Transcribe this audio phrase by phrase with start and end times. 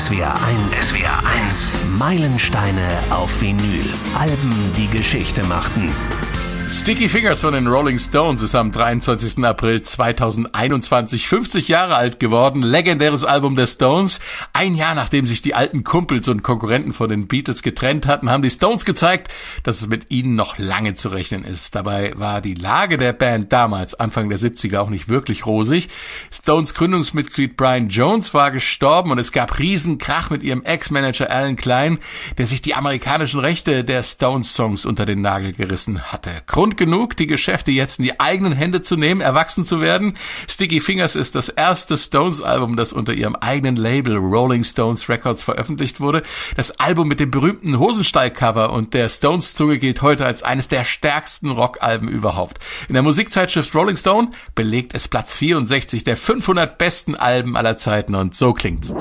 [0.00, 0.34] SWR
[0.64, 0.72] 1.
[0.72, 1.98] SWR 1.
[1.98, 3.84] Meilensteine auf Vinyl.
[4.18, 5.90] Alben, die Geschichte machten.
[6.70, 9.44] Sticky Fingers von den Rolling Stones ist am 23.
[9.44, 12.62] April 2021 50 Jahre alt geworden.
[12.62, 14.20] Legendäres Album der Stones.
[14.52, 18.42] Ein Jahr nachdem sich die alten Kumpels und Konkurrenten von den Beatles getrennt hatten, haben
[18.42, 19.32] die Stones gezeigt,
[19.64, 21.74] dass es mit ihnen noch lange zu rechnen ist.
[21.74, 25.88] Dabei war die Lage der Band damals, Anfang der 70er, auch nicht wirklich rosig.
[26.32, 31.98] Stones Gründungsmitglied Brian Jones war gestorben und es gab Riesenkrach mit ihrem Ex-Manager Alan Klein,
[32.38, 36.30] der sich die amerikanischen Rechte der Stones-Songs unter den Nagel gerissen hatte.
[36.60, 40.18] Grund genug, die Geschäfte jetzt in die eigenen Hände zu nehmen, erwachsen zu werden.
[40.46, 46.02] Sticky Fingers ist das erste Stones-Album, das unter ihrem eigenen Label Rolling Stones Records veröffentlicht
[46.02, 46.22] wurde.
[46.56, 51.50] Das Album mit dem berühmten Hosenstall-Cover und der Stones-Zunge gilt heute als eines der stärksten
[51.50, 52.58] Rockalben überhaupt.
[52.88, 58.14] In der Musikzeitschrift Rolling Stone belegt es Platz 64 der 500 besten Alben aller Zeiten
[58.14, 58.94] und so klingt's.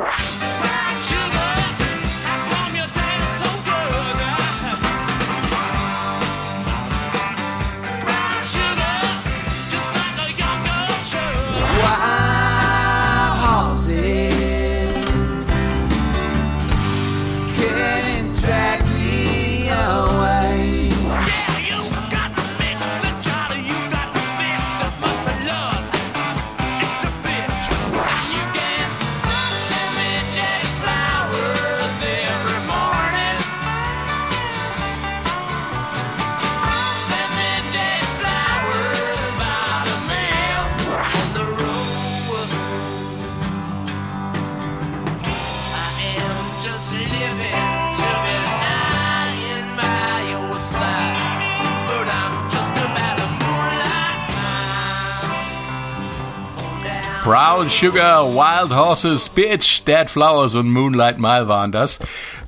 [57.30, 62.00] Brown Sugar, Wild Horses, Bitch, Dead Flowers und Moonlight Mile waren das,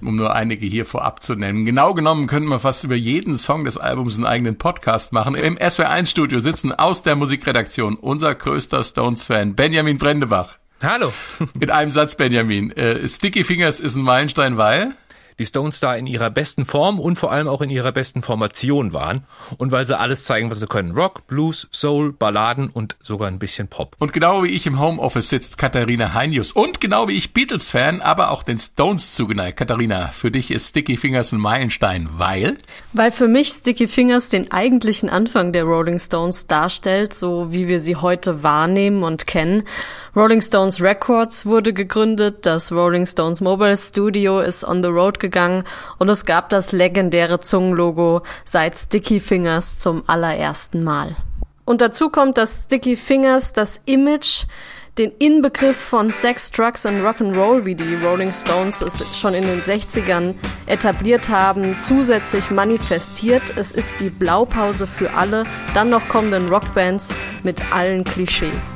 [0.01, 1.67] um nur einige hier vorab zu nennen.
[1.67, 5.35] Genau genommen könnten wir fast über jeden Song des Albums einen eigenen Podcast machen.
[5.35, 10.57] Im SWR1 Studio sitzen aus der Musikredaktion unser größter Stones-Fan, Benjamin Brendebach.
[10.81, 11.13] Hallo.
[11.53, 12.71] Mit einem Satz, Benjamin.
[12.71, 14.95] Äh, Sticky Fingers ist ein Meilenstein, weil?
[15.39, 18.93] Die Stones da in ihrer besten Form und vor allem auch in ihrer besten Formation
[18.93, 19.23] waren
[19.57, 20.91] und weil sie alles zeigen, was sie können.
[20.91, 23.95] Rock, Blues, Soul, Balladen und sogar ein bisschen Pop.
[23.99, 28.31] Und genau wie ich im Homeoffice sitzt Katharina Heinius und genau wie ich Beatles-Fan, aber
[28.31, 29.57] auch den Stones zugeneigt.
[29.57, 32.57] Katharina, für dich ist Sticky Fingers ein Meilenstein, weil?
[32.93, 37.79] Weil für mich Sticky Fingers den eigentlichen Anfang der Rolling Stones darstellt, so wie wir
[37.79, 39.63] sie heute wahrnehmen und kennen.
[40.15, 45.63] Rolling Stones Records wurde gegründet, das Rolling Stones Mobile Studio ist on the road gegangen
[45.97, 51.15] und es gab das legendäre Zungenlogo seit Sticky Fingers zum allerersten Mal.
[51.65, 54.45] Und dazu kommt, dass Sticky Fingers das Image
[54.97, 59.61] den Inbegriff von Sex, Drugs und Rock'n'Roll, wie die Rolling Stones es schon in den
[59.61, 63.55] 60ern etabliert haben, zusätzlich manifestiert.
[63.55, 67.13] Es ist die Blaupause für alle dann noch kommenden Rockbands
[67.43, 68.75] mit allen Klischees.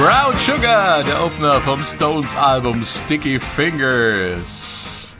[0.00, 5.14] Brown Sugar, der Opener vom Stones Album Sticky Fingers.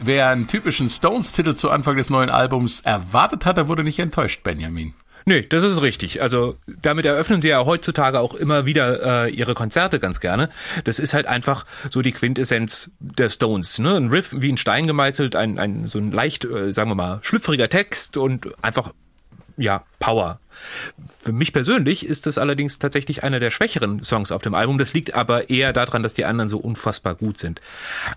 [0.00, 4.42] Wer einen typischen Stones-Titel zu Anfang des neuen Albums erwartet hat, der wurde nicht enttäuscht,
[4.42, 4.94] Benjamin.
[5.24, 6.20] Nee, das ist richtig.
[6.20, 10.48] Also damit eröffnen sie ja heutzutage auch immer wieder äh, ihre Konzerte ganz gerne.
[10.82, 13.78] Das ist halt einfach so die Quintessenz der Stones.
[13.78, 13.94] Ne?
[13.94, 17.20] Ein Riff wie ein Stein gemeißelt, ein, ein so ein leicht, äh, sagen wir mal,
[17.22, 18.92] schlüpfriger Text und einfach
[19.56, 20.40] ja Power.
[21.20, 24.78] Für mich persönlich ist das allerdings tatsächlich einer der schwächeren Songs auf dem Album.
[24.78, 27.60] Das liegt aber eher daran, dass die anderen so unfassbar gut sind.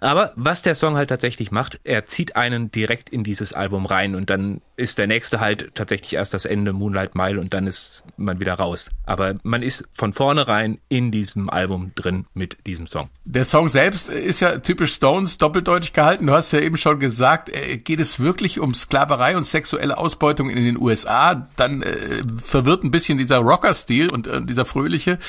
[0.02, 4.16] Aber was der Song halt tatsächlich macht, er zieht einen direkt in dieses Album rein
[4.16, 8.04] und dann ist der nächste halt tatsächlich erst das Ende Moonlight Mile und dann ist
[8.18, 8.92] man wieder raus.
[9.06, 13.10] Aber man ist von vornherein in diesem Album drin mit diesem Song.
[13.24, 16.28] Der Song selbst ist ja typisch Stones, doppeldeutig gehalten.
[16.28, 20.50] Du hast ja eben schon gesagt, äh, geht es wirklich um Sklaverei und sexuelle Ausbeutung
[20.50, 21.48] in den USA?
[21.56, 25.20] Dann äh, verwirrt ein bisschen dieser Rocker-Stil und äh, dieser fröhliche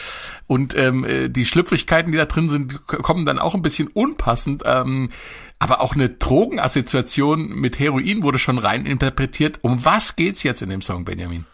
[0.47, 4.63] und ähm, äh, die Schlüpfrigkeiten, die da drin sind, kommen dann auch ein bisschen unpassend.
[4.65, 5.11] Ähm,
[5.59, 9.59] aber auch eine Drogenassoziation mit Heroin wurde schon rein interpretiert.
[9.63, 11.47] Um was geht's jetzt in dem Song, Benjamin?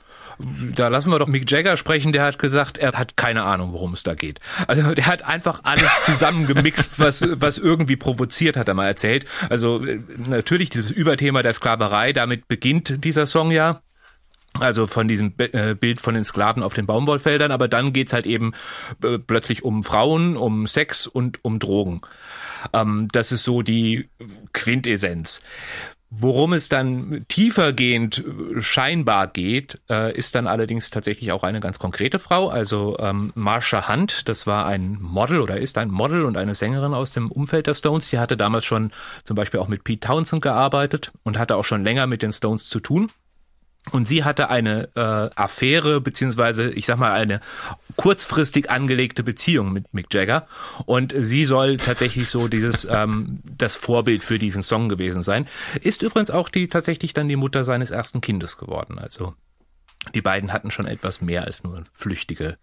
[0.74, 3.92] da lassen wir doch Mick Jagger sprechen, der hat gesagt, er hat keine Ahnung, worum
[3.92, 4.40] es da geht.
[4.66, 9.26] Also der hat einfach alles zusammengemixt, was, was irgendwie provoziert, hat er mal erzählt.
[9.48, 13.82] Also äh, natürlich dieses Überthema der Sklaverei, damit beginnt dieser Song ja.
[14.60, 18.26] Also von diesem äh, Bild von den Sklaven auf den Baumwollfeldern, aber dann geht's halt
[18.26, 18.52] eben
[19.02, 22.02] äh, plötzlich um Frauen, um Sex und um Drogen.
[22.72, 24.10] Ähm, das ist so die
[24.52, 25.40] Quintessenz.
[26.14, 28.22] Worum es dann tiefergehend
[28.60, 33.88] scheinbar geht, äh, ist dann allerdings tatsächlich auch eine ganz konkrete Frau, also ähm, Marsha
[33.88, 34.28] Hunt.
[34.28, 37.72] Das war ein Model oder ist ein Model und eine Sängerin aus dem Umfeld der
[37.72, 38.10] Stones.
[38.10, 38.92] Die hatte damals schon
[39.24, 42.68] zum Beispiel auch mit Pete Townsend gearbeitet und hatte auch schon länger mit den Stones
[42.68, 43.10] zu tun.
[43.90, 45.00] Und sie hatte eine äh,
[45.34, 47.40] Affäre, beziehungsweise, ich sag mal, eine
[47.96, 50.46] kurzfristig angelegte Beziehung mit Mick Jagger.
[50.86, 55.48] Und sie soll tatsächlich so dieses, ähm, das Vorbild für diesen Song gewesen sein.
[55.80, 59.00] Ist übrigens auch die tatsächlich dann die Mutter seines ersten Kindes geworden.
[59.00, 59.34] Also
[60.14, 62.58] die beiden hatten schon etwas mehr als nur flüchtige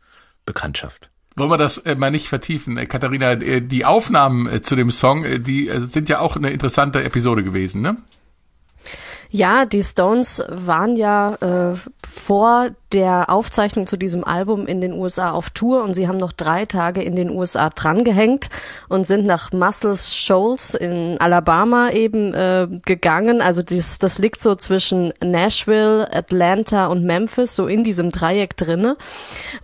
[0.45, 1.09] Bekanntschaft.
[1.35, 2.77] Wollen wir das äh, mal nicht vertiefen?
[2.77, 7.43] Äh, Katharina, äh, die Aufnahmen zu dem Song, die sind ja auch eine interessante Episode
[7.43, 7.97] gewesen, ne?
[9.29, 11.77] Ja, die Stones waren ja äh,
[12.07, 16.31] vor der Aufzeichnung zu diesem Album in den USA auf Tour und sie haben noch
[16.31, 18.49] drei Tage in den USA drangehängt
[18.87, 23.41] und sind nach Muscles Shoals in Alabama eben äh, gegangen.
[23.41, 28.97] Also das, das liegt so zwischen Nashville, Atlanta und Memphis, so in diesem Dreieck drinne.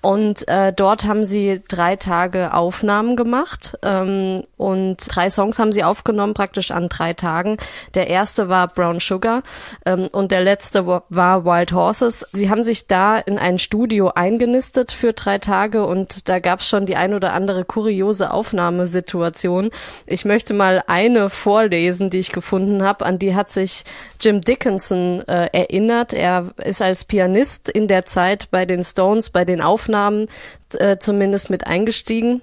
[0.01, 5.83] Und äh, dort haben sie drei Tage Aufnahmen gemacht ähm, und drei Songs haben sie
[5.83, 7.57] aufgenommen, praktisch an drei Tagen.
[7.95, 9.41] Der erste war Brown Sugar
[9.85, 12.27] ähm, und der letzte war Wild Horses.
[12.31, 16.67] Sie haben sich da in ein Studio eingenistet für drei Tage und da gab es
[16.67, 19.71] schon die ein oder andere kuriose Aufnahmesituation.
[20.05, 23.05] Ich möchte mal eine vorlesen, die ich gefunden habe.
[23.05, 23.83] An die hat sich
[24.19, 26.13] Jim Dickinson äh, erinnert.
[26.13, 30.27] Er ist als Pianist in der Zeit bei den Stones, bei den Aufnahmen
[30.73, 32.41] äh, zumindest mit eingestiegen.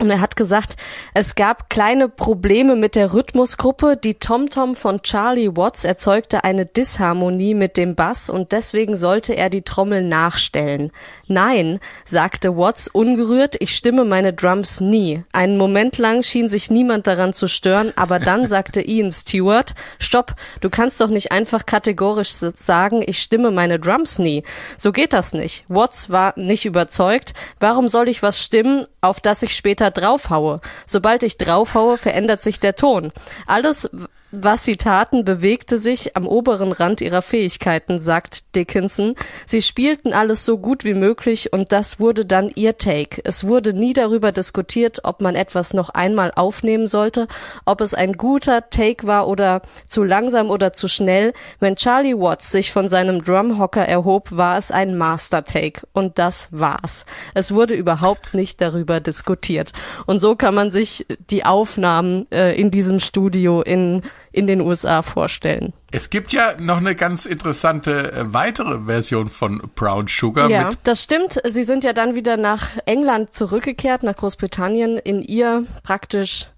[0.00, 0.76] Und er hat gesagt,
[1.12, 3.98] es gab kleine Probleme mit der Rhythmusgruppe.
[3.98, 9.50] Die Tom-Tom von Charlie Watts erzeugte eine Disharmonie mit dem Bass und deswegen sollte er
[9.50, 10.92] die Trommel nachstellen.
[11.28, 15.24] Nein, sagte Watts ungerührt, ich stimme meine Drums nie.
[15.32, 20.34] Einen Moment lang schien sich niemand daran zu stören, aber dann sagte Ian Stewart, stopp,
[20.62, 24.42] du kannst doch nicht einfach kategorisch sagen, ich stimme meine Drums nie.
[24.78, 25.66] So geht das nicht.
[25.68, 27.34] Watts war nicht überzeugt.
[27.60, 30.60] Warum soll ich was stimmen, auf das ich später draufhaue?
[30.86, 33.12] Sobald ich draufhaue, verändert sich der Ton.
[33.46, 33.90] Alles,
[34.32, 39.14] was sie taten, bewegte sich am oberen Rand ihrer Fähigkeiten, sagt Dickinson.
[39.44, 43.20] Sie spielten alles so gut wie möglich und das wurde dann ihr Take.
[43.24, 47.28] Es wurde nie darüber diskutiert, ob man etwas noch einmal aufnehmen sollte,
[47.66, 51.34] ob es ein guter Take war oder zu langsam oder zu schnell.
[51.60, 56.48] Wenn Charlie Watts sich von seinem Drumhocker erhob, war es ein Master Take und das
[56.50, 57.04] war's.
[57.34, 59.72] Es wurde überhaupt nicht darüber diskutiert.
[60.06, 64.02] Und so kann man sich die Aufnahmen äh, in diesem Studio in
[64.32, 65.72] in den USA vorstellen.
[65.90, 70.50] Es gibt ja noch eine ganz interessante äh, weitere Version von Brown Sugar.
[70.50, 71.40] Ja, das stimmt.
[71.46, 76.48] Sie sind ja dann wieder nach England zurückgekehrt, nach Großbritannien, in ihr praktisch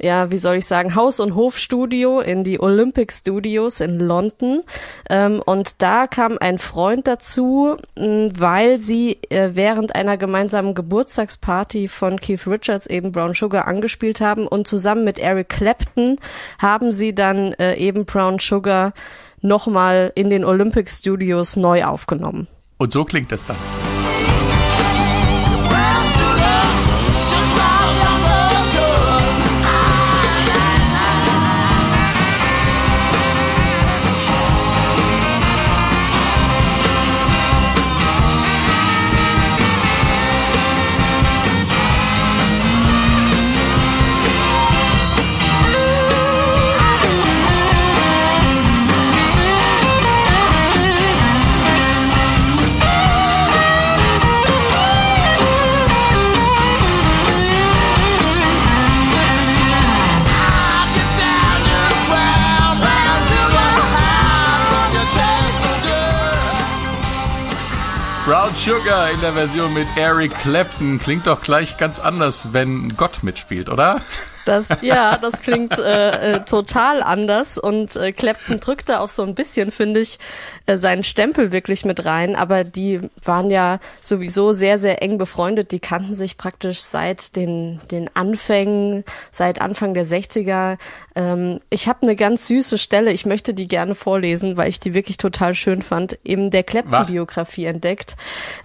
[0.00, 4.60] ja, wie soll ich sagen, Haus- und Hofstudio in die Olympic Studios in London.
[5.08, 12.20] Ähm, und da kam ein Freund dazu, weil sie äh, während einer gemeinsamen Geburtstagsparty von
[12.20, 16.16] Keith Richards eben Brown Sugar angespielt haben und zusammen mit Eric Clapton
[16.58, 18.92] haben sie dann äh, eben Brown Sugar
[19.40, 22.48] nochmal in den Olympic Studios neu aufgenommen.
[22.78, 23.56] Und so klingt es dann.
[68.66, 70.98] Sugar in der Version mit Eric Clapton.
[70.98, 74.00] Klingt doch gleich ganz anders, wenn Gott mitspielt, oder?
[74.46, 79.24] Das, ja, das klingt äh, äh, total anders und äh, Clapton drückt da auch so
[79.24, 80.18] ein bisschen, finde ich,
[80.66, 82.36] äh, seinen Stempel wirklich mit rein.
[82.36, 85.72] Aber die waren ja sowieso sehr, sehr eng befreundet.
[85.72, 90.78] Die kannten sich praktisch seit den, den Anfängen, seit Anfang der 60er.
[91.16, 94.94] Ähm, ich habe eine ganz süße Stelle, ich möchte die gerne vorlesen, weil ich die
[94.94, 98.16] wirklich total schön fand, in der Clapton-Biografie entdeckt,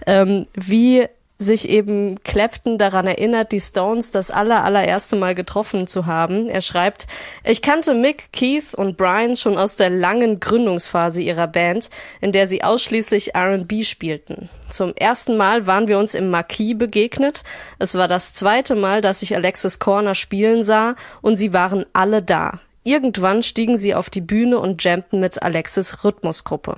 [0.06, 1.08] ähm, wie
[1.42, 6.48] sich eben Clapton daran erinnert, die Stones das aller, allererste Mal getroffen zu haben.
[6.48, 7.06] Er schreibt,
[7.44, 12.46] ich kannte Mick, Keith und Brian schon aus der langen Gründungsphase ihrer Band, in der
[12.46, 14.48] sie ausschließlich R&B spielten.
[14.70, 17.42] Zum ersten Mal waren wir uns im Marquis begegnet.
[17.78, 22.22] Es war das zweite Mal, dass ich Alexis Corner spielen sah und sie waren alle
[22.22, 22.60] da.
[22.84, 26.76] Irgendwann stiegen sie auf die Bühne und jammten mit Alexis Rhythmusgruppe.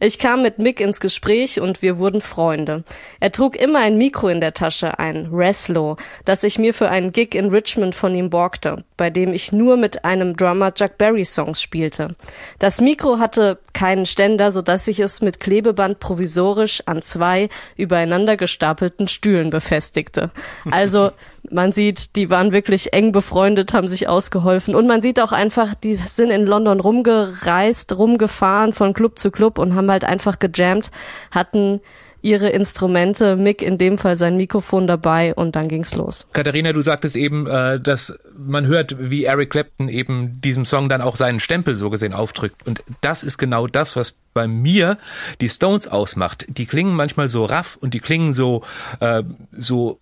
[0.00, 2.84] Ich kam mit Mick ins Gespräch und wir wurden Freunde.
[3.18, 7.10] Er trug immer ein Mikro in der Tasche, ein Reslo, das ich mir für einen
[7.10, 11.24] Gig in Richmond von ihm borgte, bei dem ich nur mit einem Drummer Chuck Berry
[11.24, 12.14] Songs spielte.
[12.58, 18.36] Das Mikro hatte keinen Ständer, so dass ich es mit Klebeband provisorisch an zwei übereinander
[18.36, 20.30] gestapelten Stühlen befestigte.
[20.70, 21.10] Also
[21.50, 24.74] man sieht, die waren wirklich eng befreundet, haben sich ausgeholfen.
[24.74, 29.58] Und man sieht auch einfach, die sind in London rumgereist, rumgefahren von Club zu Club
[29.58, 30.90] und haben halt einfach gejammt,
[31.30, 31.80] hatten
[32.20, 36.26] ihre Instrumente, Mick in dem Fall sein Mikrofon dabei und dann ging's los.
[36.32, 41.00] Katharina, du sagtest eben, äh, dass man hört, wie Eric Clapton eben diesem Song dann
[41.00, 42.66] auch seinen Stempel so gesehen aufdrückt.
[42.66, 44.98] Und das ist genau das, was bei mir
[45.40, 46.44] die Stones ausmacht.
[46.48, 48.62] Die klingen manchmal so raff und die klingen so,
[49.00, 50.00] äh, so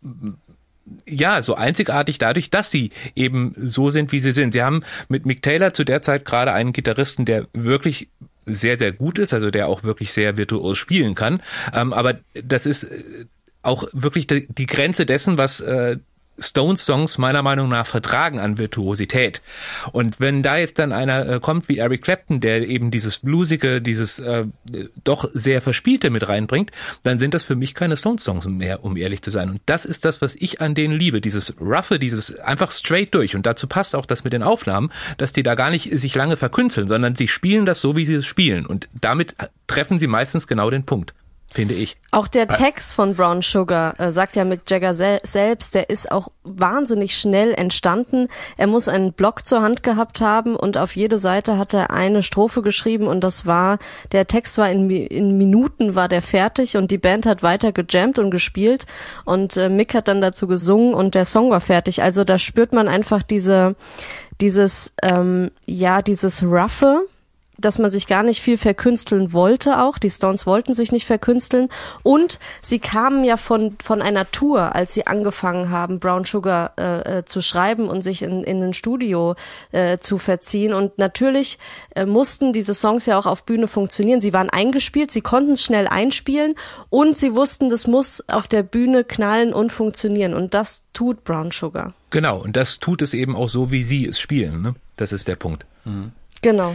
[1.06, 4.52] ja, so einzigartig dadurch, dass sie eben so sind, wie sie sind.
[4.52, 8.08] Sie haben mit Mick Taylor zu der Zeit gerade einen Gitarristen, der wirklich
[8.44, 11.42] sehr, sehr gut ist, also der auch wirklich sehr virtuos spielen kann.
[11.74, 13.26] Ähm, aber das ist äh,
[13.62, 15.98] auch wirklich die, die Grenze dessen, was äh,
[16.38, 19.42] Stones-Songs meiner Meinung nach vertragen an Virtuosität.
[19.92, 23.80] Und wenn da jetzt dann einer äh, kommt wie Eric Clapton, der eben dieses Bluesige,
[23.80, 24.44] dieses äh,
[25.04, 26.70] doch sehr Verspielte mit reinbringt,
[27.02, 29.50] dann sind das für mich keine Stones-Songs mehr, um ehrlich zu sein.
[29.50, 31.20] Und das ist das, was ich an denen liebe.
[31.20, 33.34] Dieses Roughe, dieses einfach straight durch.
[33.34, 36.36] Und dazu passt auch das mit den Aufnahmen, dass die da gar nicht sich lange
[36.36, 38.66] verkünsteln, sondern sie spielen das so, wie sie es spielen.
[38.66, 39.34] Und damit
[39.66, 41.14] treffen sie meistens genau den Punkt
[41.56, 41.96] finde ich.
[42.10, 46.12] Auch der Text von Brown Sugar äh, sagt ja Mick Jagger sel selbst, der ist
[46.12, 48.28] auch wahnsinnig schnell entstanden.
[48.58, 52.22] Er muss einen Block zur Hand gehabt haben und auf jede Seite hat er eine
[52.22, 53.78] Strophe geschrieben und das war,
[54.12, 58.18] der Text war in, in Minuten war der fertig und die Band hat weiter gejammt
[58.18, 58.84] und gespielt
[59.24, 62.02] und äh, Mick hat dann dazu gesungen und der Song war fertig.
[62.02, 63.76] Also da spürt man einfach diese,
[64.42, 67.06] dieses, ähm, ja, dieses Roughe,
[67.58, 69.98] dass man sich gar nicht viel verkünsteln wollte auch.
[69.98, 71.68] Die Stones wollten sich nicht verkünsteln.
[72.02, 77.18] Und sie kamen ja von, von einer Tour, als sie angefangen haben, Brown Sugar äh,
[77.18, 79.34] äh, zu schreiben und sich in, in ein Studio
[79.72, 80.72] äh, zu verziehen.
[80.72, 81.58] Und natürlich
[81.94, 84.20] äh, mussten diese Songs ja auch auf Bühne funktionieren.
[84.20, 86.54] Sie waren eingespielt, sie konnten es schnell einspielen
[86.90, 90.34] und sie wussten, das muss auf der Bühne knallen und funktionieren.
[90.34, 91.94] Und das tut Brown Sugar.
[92.10, 94.62] Genau, und das tut es eben auch so, wie sie es spielen.
[94.62, 94.74] Ne?
[94.96, 95.66] Das ist der Punkt.
[95.84, 96.12] Mhm.
[96.42, 96.74] Genau.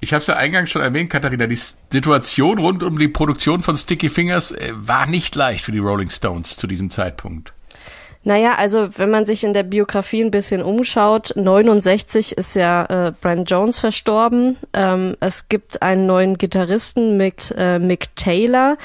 [0.00, 1.58] Ich habe es ja eingangs schon erwähnt, Katharina, die
[1.92, 6.10] Situation rund um die Produktion von Sticky Fingers äh, war nicht leicht für die Rolling
[6.10, 7.52] Stones zu diesem Zeitpunkt.
[8.24, 13.12] Naja, also wenn man sich in der Biografie ein bisschen umschaut, 69 ist ja äh,
[13.20, 14.56] Brian Jones verstorben.
[14.72, 18.76] Ähm, es gibt einen neuen Gitarristen mit äh, Mick Taylor,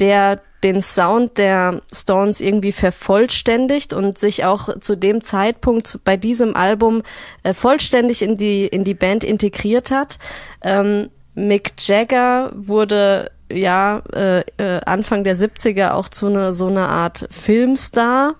[0.00, 6.56] der den Sound der Stones irgendwie vervollständigt und sich auch zu dem Zeitpunkt bei diesem
[6.56, 7.02] Album
[7.42, 10.18] äh, vollständig in die in die Band integriert hat.
[10.62, 16.88] Ähm, Mick Jagger wurde ja äh, äh, Anfang der 70er auch zu einer so einer
[16.88, 18.34] Art Filmstar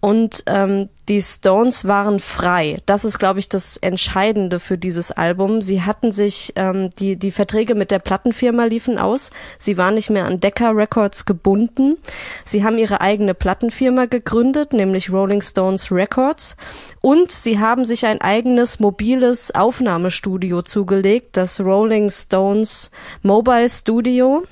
[0.00, 2.78] und ähm, die Stones waren frei.
[2.86, 5.60] Das ist, glaube ich, das Entscheidende für dieses Album.
[5.60, 9.30] Sie hatten sich, ähm, die, die Verträge mit der Plattenfirma liefen aus.
[9.58, 11.98] Sie waren nicht mehr an Decca Records gebunden.
[12.46, 16.56] Sie haben ihre eigene Plattenfirma gegründet, nämlich Rolling Stones Records.
[17.02, 22.90] Und sie haben sich ein eigenes mobiles Aufnahmestudio zugelegt, das Rolling Stones
[23.22, 24.44] Mobile Studio.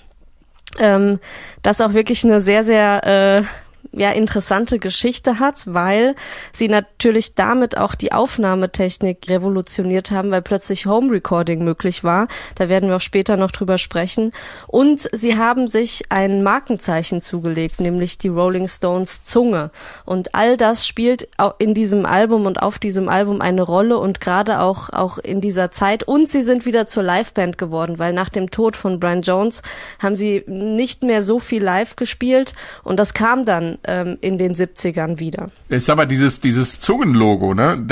[0.78, 1.20] Ähm,
[1.62, 3.67] das auch wirklich eine sehr, sehr äh,
[3.98, 6.14] ja interessante Geschichte hat, weil
[6.52, 12.28] sie natürlich damit auch die Aufnahmetechnik revolutioniert haben, weil plötzlich Home Recording möglich war.
[12.54, 14.32] Da werden wir auch später noch drüber sprechen.
[14.66, 19.70] Und sie haben sich ein Markenzeichen zugelegt, nämlich die Rolling Stones Zunge.
[20.04, 21.28] Und all das spielt
[21.58, 25.72] in diesem Album und auf diesem Album eine Rolle und gerade auch auch in dieser
[25.72, 26.04] Zeit.
[26.04, 29.62] Und sie sind wieder zur Liveband geworden, weil nach dem Tod von Brian Jones
[29.98, 34.54] haben sie nicht mehr so viel live gespielt und das kam dann ähm, in den
[34.54, 35.50] 70ern wieder.
[35.68, 37.84] Ist aber dieses, dieses Zungenlogo, ne?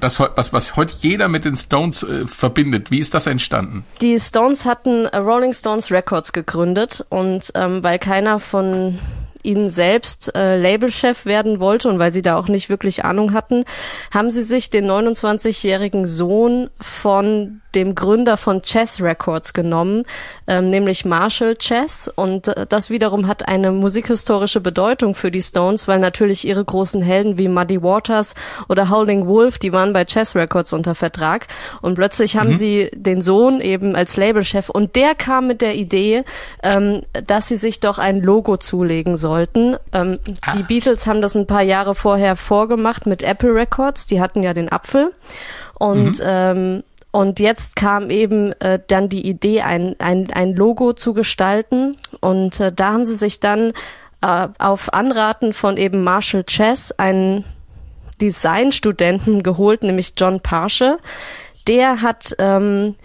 [0.00, 2.90] Das, was, was heute jeder mit den Stones äh, verbindet.
[2.90, 3.84] Wie ist das entstanden?
[4.00, 8.98] Die Stones hatten äh, Rolling Stones Records gegründet und ähm, weil keiner von
[9.42, 13.64] ihnen selbst äh, Labelchef werden wollte und weil sie da auch nicht wirklich Ahnung hatten,
[14.12, 20.04] haben sie sich den 29-jährigen Sohn von dem Gründer von Chess Records genommen,
[20.46, 22.10] ähm, nämlich Marshall Chess.
[22.14, 27.02] Und äh, das wiederum hat eine musikhistorische Bedeutung für die Stones, weil natürlich ihre großen
[27.02, 28.34] Helden wie Muddy Waters
[28.68, 31.46] oder Howling Wolf, die waren bei Chess Records unter Vertrag.
[31.82, 32.54] Und plötzlich haben mhm.
[32.54, 36.24] sie den Sohn eben als Labelchef und der kam mit der Idee,
[36.62, 39.76] ähm, dass sie sich doch ein Logo zulegen sollten.
[39.92, 40.56] Ähm, ah.
[40.56, 44.54] Die Beatles haben das ein paar Jahre vorher vorgemacht mit Apple Records, die hatten ja
[44.54, 45.12] den Apfel.
[45.74, 46.24] Und mhm.
[46.24, 51.94] ähm, und jetzt kam eben äh, dann die Idee, ein, ein, ein Logo zu gestalten.
[52.18, 53.72] Und äh, da haben sie sich dann
[54.20, 57.44] äh, auf Anraten von eben Marshall Chess einen
[58.20, 60.98] Designstudenten geholt, nämlich John Parsche.
[61.68, 62.96] Der hat ähm,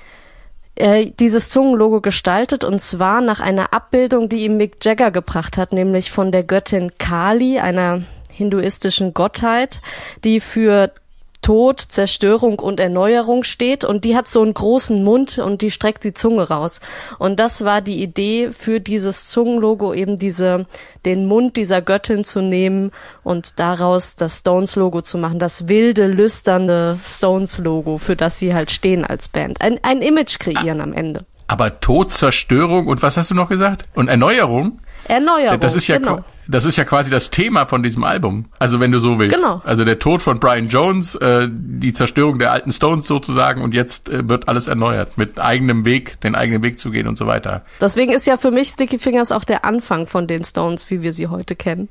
[0.73, 5.71] äh, dieses Zungenlogo gestaltet und zwar nach einer Abbildung, die ihm Mick Jagger gebracht hat,
[5.71, 8.01] nämlich von der Göttin Kali, einer
[8.31, 9.81] hinduistischen Gottheit,
[10.23, 10.93] die für
[11.41, 16.03] Tod, Zerstörung und Erneuerung steht und die hat so einen großen Mund und die streckt
[16.03, 16.81] die Zunge raus.
[17.17, 20.65] Und das war die Idee für dieses Zungenlogo, eben diese,
[21.05, 22.91] den Mund dieser Göttin zu nehmen
[23.23, 29.05] und daraus das Stones-Logo zu machen, das wilde, lüsternde Stones-Logo, für das sie halt stehen
[29.05, 29.61] als Band.
[29.61, 31.25] Ein, ein Image kreieren am Ende.
[31.47, 33.83] Aber Tod, Zerstörung und was hast du noch gesagt?
[33.95, 34.81] Und Erneuerung?
[35.09, 35.59] Erneuerung.
[35.59, 36.23] Das ist ja, genau.
[36.47, 38.45] das ist ja quasi das Thema von diesem Album.
[38.59, 39.35] Also wenn du so willst.
[39.35, 39.61] Genau.
[39.63, 44.09] Also der Tod von Brian Jones, äh, die Zerstörung der alten Stones sozusagen und jetzt
[44.09, 47.63] äh, wird alles erneuert mit eigenem Weg, den eigenen Weg zu gehen und so weiter.
[47.81, 51.11] Deswegen ist ja für mich Sticky Fingers auch der Anfang von den Stones, wie wir
[51.11, 51.89] sie heute kennen.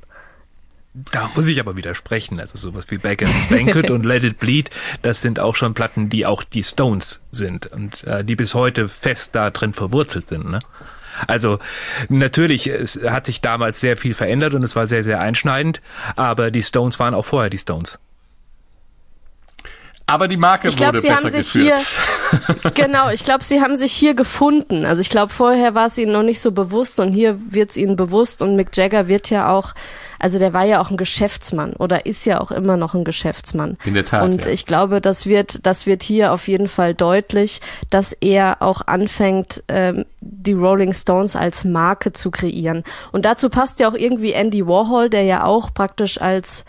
[1.11, 2.39] Da muss ich aber widersprechen.
[2.39, 4.69] Also sowas wie Back and Spank und Let It Bleed,
[5.01, 8.87] das sind auch schon Platten, die auch die Stones sind und äh, die bis heute
[8.87, 10.49] fest da drin verwurzelt sind.
[10.49, 10.59] Ne?
[11.27, 11.59] Also
[12.09, 15.81] natürlich, es hat sich damals sehr viel verändert und es war sehr, sehr einschneidend,
[16.15, 17.99] aber die Stones waren auch vorher die Stones.
[20.09, 21.81] Aber die Marke ich glaub, wurde sie besser haben sich geführt.
[22.61, 24.83] Hier, genau, ich glaube, sie haben sich hier gefunden.
[24.83, 27.77] Also ich glaube, vorher war es ihnen noch nicht so bewusst und hier wird es
[27.77, 29.75] ihnen bewusst und Mick Jagger wird ja auch
[30.19, 33.77] also der war ja auch ein Geschäftsmann oder ist ja auch immer noch ein Geschäftsmann.
[33.85, 34.23] In der Tat.
[34.23, 34.51] Und ja.
[34.51, 39.63] ich glaube, das wird, das wird hier auf jeden Fall deutlich, dass er auch anfängt,
[39.67, 42.83] ähm, die Rolling Stones als Marke zu kreieren.
[43.11, 46.65] Und dazu passt ja auch irgendwie Andy Warhol, der ja auch praktisch als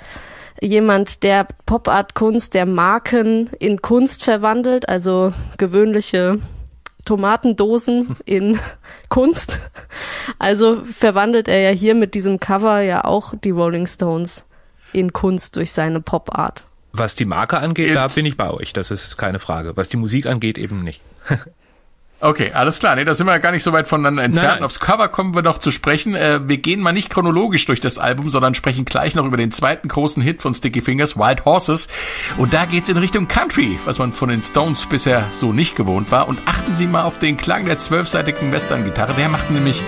[0.61, 6.39] jemand, der Pop-Art-Kunst, der Marken in Kunst verwandelt, also gewöhnliche
[7.05, 8.59] Tomatendosen in
[9.09, 9.71] Kunst.
[10.39, 14.45] Also verwandelt er ja hier mit diesem Cover ja auch die Rolling Stones
[14.93, 16.67] in Kunst durch seine Pop-Art.
[16.93, 17.97] Was die Marke angeht, Jetzt.
[17.97, 19.77] da bin ich bei euch, das ist keine Frage.
[19.77, 21.01] Was die Musik angeht, eben nicht.
[22.21, 22.97] Okay, alles klar.
[22.97, 24.57] Nee, da sind wir ja gar nicht so weit voneinander entfernt.
[24.57, 24.63] Nein.
[24.63, 26.15] Aufs Cover kommen wir noch zu sprechen.
[26.15, 29.53] Äh, wir gehen mal nicht chronologisch durch das Album, sondern sprechen gleich noch über den
[29.53, 31.89] zweiten großen Hit von Sticky Fingers, Wild Horses.
[32.37, 36.11] Und da geht's in Richtung Country, was man von den Stones bisher so nicht gewohnt
[36.11, 36.29] war.
[36.29, 39.15] Und achten Sie mal auf den Klang der zwölfseitigen Western-Gitarre.
[39.15, 39.83] Der macht nämlich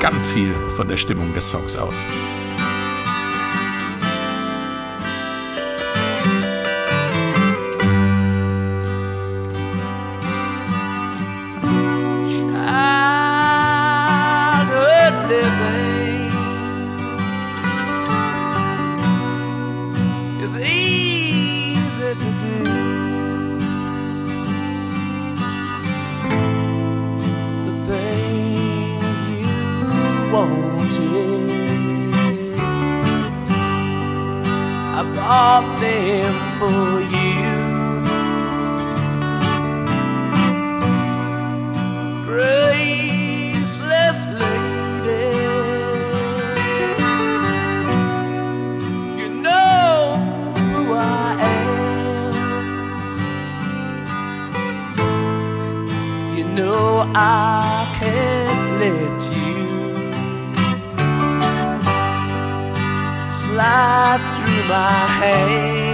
[0.00, 1.96] ganz viel von der Stimmung des Songs aus.
[30.34, 31.54] wanted.
[34.80, 36.84] I bought them for
[37.16, 37.52] you.
[42.26, 45.28] Graceless lady,
[49.20, 49.94] you know
[50.56, 52.54] who I am.
[56.36, 59.33] You know I can't let you.
[63.54, 65.93] light through my hair.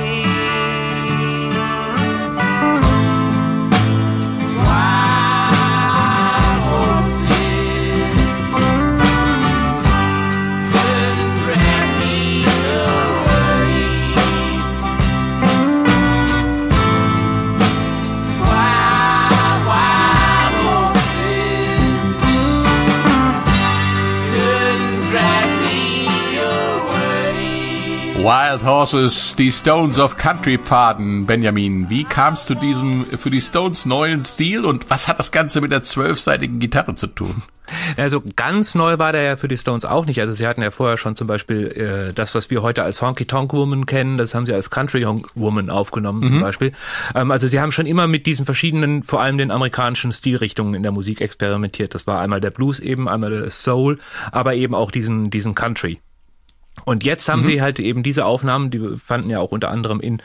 [28.23, 31.25] Wild Horses, die Stones of Country Pfaden.
[31.25, 35.63] Benjamin, wie kamst du diesem für die Stones neuen Stil und was hat das Ganze
[35.63, 37.43] mit der zwölfseitigen Gitarre zu tun?
[37.97, 40.21] Also ganz neu war der ja für die Stones auch nicht.
[40.21, 43.25] Also sie hatten ja vorher schon zum Beispiel äh, das, was wir heute als Honky
[43.25, 46.27] Tonk Woman kennen, das haben sie als Country Woman aufgenommen mhm.
[46.27, 46.73] zum Beispiel.
[47.15, 50.83] Ähm, also sie haben schon immer mit diesen verschiedenen, vor allem den amerikanischen Stilrichtungen in
[50.83, 51.95] der Musik experimentiert.
[51.95, 53.99] Das war einmal der Blues eben, einmal der Soul,
[54.31, 56.01] aber eben auch diesen, diesen Country.
[56.85, 57.47] Und jetzt haben mhm.
[57.47, 60.23] sie halt eben diese Aufnahmen, die fanden ja auch unter anderem in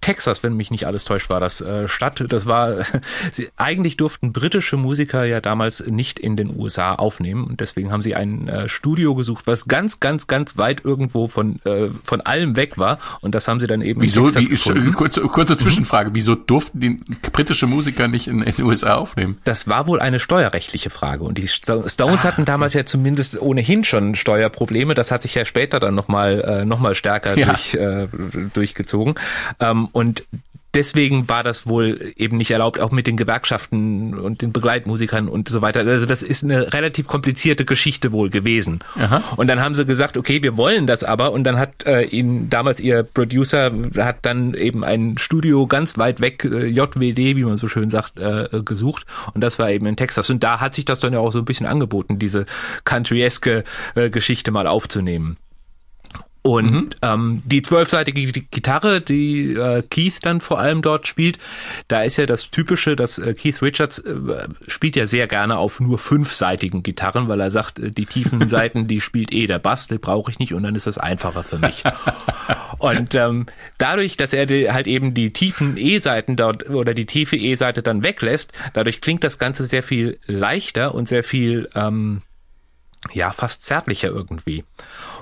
[0.00, 2.24] Texas, wenn mich nicht alles täuscht, war das äh, statt.
[2.28, 2.84] Das war,
[3.32, 8.02] sie, eigentlich durften britische Musiker ja damals nicht in den USA aufnehmen und deswegen haben
[8.02, 12.56] sie ein äh, Studio gesucht, was ganz, ganz, ganz weit irgendwo von äh, von allem
[12.56, 14.92] weg war und das haben sie dann eben wieso, in Texas wie, gefunden.
[14.92, 16.14] Kurze, kurze Zwischenfrage, mhm.
[16.14, 16.96] wieso durften die
[17.32, 19.38] britische Musiker nicht in, in, den USA aufnehmen?
[19.44, 22.80] Das war wohl eine steuerrechtliche Frage und die Stones ah, hatten damals okay.
[22.80, 24.94] ja zumindest ohnehin schon Steuerprobleme.
[24.94, 27.46] Das hat sich ja später dann nochmal äh, noch mal stärker ja.
[27.46, 28.08] durch, äh,
[28.52, 29.14] durchgezogen.
[29.60, 30.24] Ähm, und
[30.74, 35.48] deswegen war das wohl eben nicht erlaubt, auch mit den Gewerkschaften und den Begleitmusikern und
[35.48, 35.80] so weiter.
[35.80, 38.80] Also das ist eine relativ komplizierte Geschichte wohl gewesen.
[38.98, 39.22] Aha.
[39.36, 41.32] Und dann haben sie gesagt, okay, wir wollen das aber.
[41.32, 46.20] Und dann hat äh, ihnen damals ihr Producer hat dann eben ein Studio ganz weit
[46.20, 49.06] weg, äh, JWD, wie man so schön sagt, äh, gesucht.
[49.32, 50.28] Und das war eben in Texas.
[50.30, 52.46] Und da hat sich das dann ja auch so ein bisschen angeboten, diese
[52.84, 55.36] country-eske äh, Geschichte mal aufzunehmen.
[56.46, 56.90] Und mhm.
[57.00, 61.38] ähm, die zwölfseitige Gitarre, die äh, Keith dann vor allem dort spielt,
[61.88, 64.14] da ist ja das Typische, dass äh, Keith Richards äh,
[64.66, 68.86] spielt ja sehr gerne auf nur fünfseitigen Gitarren, weil er sagt, äh, die tiefen Seiten,
[68.86, 71.56] die spielt eh der Bass, die brauche ich nicht und dann ist das einfacher für
[71.56, 71.82] mich.
[72.78, 73.46] und ähm,
[73.78, 78.02] dadurch, dass er die, halt eben die tiefen E-Seiten dort oder die tiefe E-Seite dann
[78.02, 82.20] weglässt, dadurch klingt das Ganze sehr viel leichter und sehr viel ähm,
[83.12, 84.64] ja fast zärtlicher irgendwie.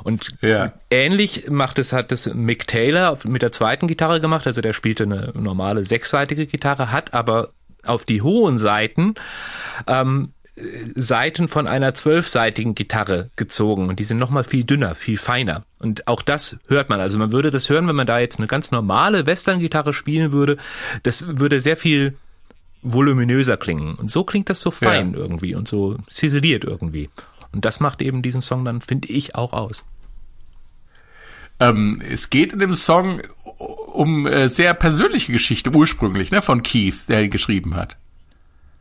[0.05, 0.73] Und ja.
[0.90, 5.05] ähnlich macht es hat es Mick Taylor mit der zweiten Gitarre gemacht, also der spielte
[5.05, 7.51] eine normale sechsseitige Gitarre, hat aber
[7.85, 9.14] auf die hohen Seiten
[9.87, 10.33] ähm,
[10.95, 15.64] Seiten von einer zwölfseitigen Gitarre gezogen und die sind nochmal viel dünner, viel feiner.
[15.79, 17.01] Und auch das hört man.
[17.01, 20.59] Also man würde das hören, wenn man da jetzt eine ganz normale Western-Gitarre spielen würde.
[21.05, 22.16] Das würde sehr viel
[22.83, 23.95] voluminöser klingen.
[23.95, 25.21] Und so klingt das so fein ja.
[25.21, 27.09] irgendwie und so ziseliert irgendwie.
[27.52, 29.84] Und das macht eben diesen Song dann, finde ich, auch aus.
[31.60, 33.20] Ähm, es geht in dem Song
[33.92, 37.96] um äh, sehr persönliche Geschichte ursprünglich, ne, von Keith, der ihn geschrieben hat.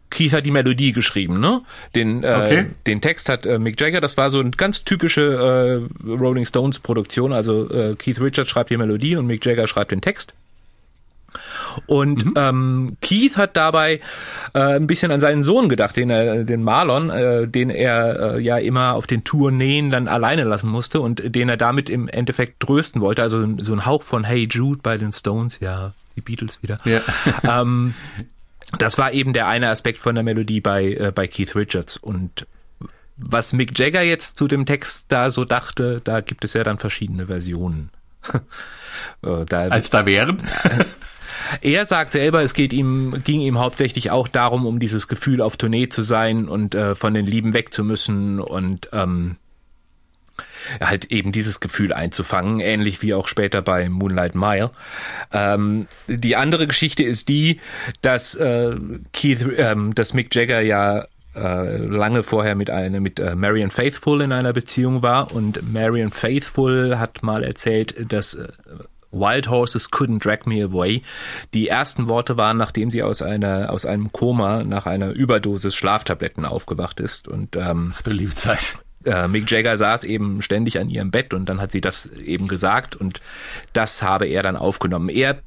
[0.09, 1.61] Keith hat die Melodie geschrieben, ne?
[1.95, 2.65] Den, äh, okay.
[2.85, 6.79] den Text hat äh, Mick Jagger, das war so eine ganz typische äh, Rolling Stones
[6.79, 7.31] Produktion.
[7.33, 10.33] Also äh, Keith Richards schreibt die Melodie und Mick Jagger schreibt den Text.
[11.85, 12.33] Und mhm.
[12.35, 13.99] ähm, Keith hat dabei
[14.53, 18.39] äh, ein bisschen an seinen Sohn gedacht, den er, den Marlon, äh, den er äh,
[18.41, 22.59] ja immer auf den Tourneen dann alleine lassen musste und den er damit im Endeffekt
[22.59, 23.21] trösten wollte.
[23.21, 26.77] Also so ein Hauch von Hey Jude bei den Stones, ja, die Beatles wieder.
[26.85, 27.01] Ja.
[27.43, 27.95] Ähm,
[28.77, 32.45] das war eben der eine Aspekt von der Melodie bei, äh, bei Keith Richards und
[33.17, 36.77] was Mick Jagger jetzt zu dem Text da so dachte, da gibt es ja dann
[36.77, 37.89] verschiedene Versionen.
[39.23, 40.43] Äh, da, Als da wären?
[41.61, 45.57] Er sagt selber, es geht ihm, ging ihm hauptsächlich auch darum, um dieses Gefühl auf
[45.57, 49.37] Tournee zu sein und äh, von den Lieben weg zu müssen und ähm,
[50.79, 54.71] halt eben dieses Gefühl einzufangen, ähnlich wie auch später bei Moonlight Mile.
[55.31, 57.59] Ähm, die andere Geschichte ist die,
[58.01, 58.75] dass äh,
[59.13, 64.21] Keith, ähm, dass Mick Jagger ja äh, lange vorher mit einer mit äh, Marion Faithful
[64.21, 68.47] in einer Beziehung war und Marion Faithful hat mal erzählt, dass äh,
[69.11, 71.01] Wild Horses couldn't drag me away.
[71.53, 76.45] Die ersten Worte waren, nachdem sie aus einer aus einem Koma nach einer Überdosis Schlaftabletten
[76.45, 78.77] aufgewacht ist und ähm, Ach, liebe Zeit.
[79.05, 82.47] Äh, Mick Jagger saß eben ständig an ihrem Bett und dann hat sie das eben
[82.47, 83.21] gesagt und
[83.73, 85.09] das habe er dann aufgenommen.
[85.09, 85.41] Er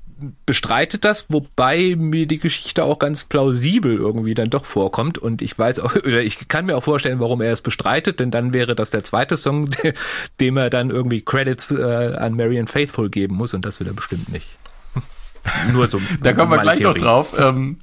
[0.47, 5.59] bestreitet das, wobei mir die Geschichte auch ganz plausibel irgendwie dann doch vorkommt und ich
[5.59, 8.75] weiß auch, oder ich kann mir auch vorstellen, warum er es bestreitet, denn dann wäre
[8.75, 9.71] das der zweite Song,
[10.41, 13.95] dem er dann irgendwie Credits äh, an Marian Faithful geben muss und das will er
[13.95, 14.47] bestimmt nicht.
[15.73, 16.01] Nur so.
[16.23, 16.99] da kommen wir gleich Theorie.
[17.01, 17.39] noch drauf.
[17.39, 17.77] Ähm,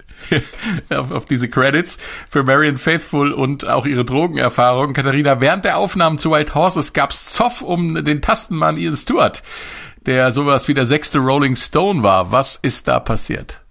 [0.90, 1.98] auf, auf diese Credits
[2.30, 4.94] für Marion Faithful und auch ihre Drogenerfahrung.
[4.94, 9.42] Katharina, während der Aufnahmen zu White Horses gab's Zoff um den Tastenmann Ian Stewart
[10.06, 12.32] der sowas wie der sechste Rolling Stone war.
[12.32, 13.62] Was ist da passiert?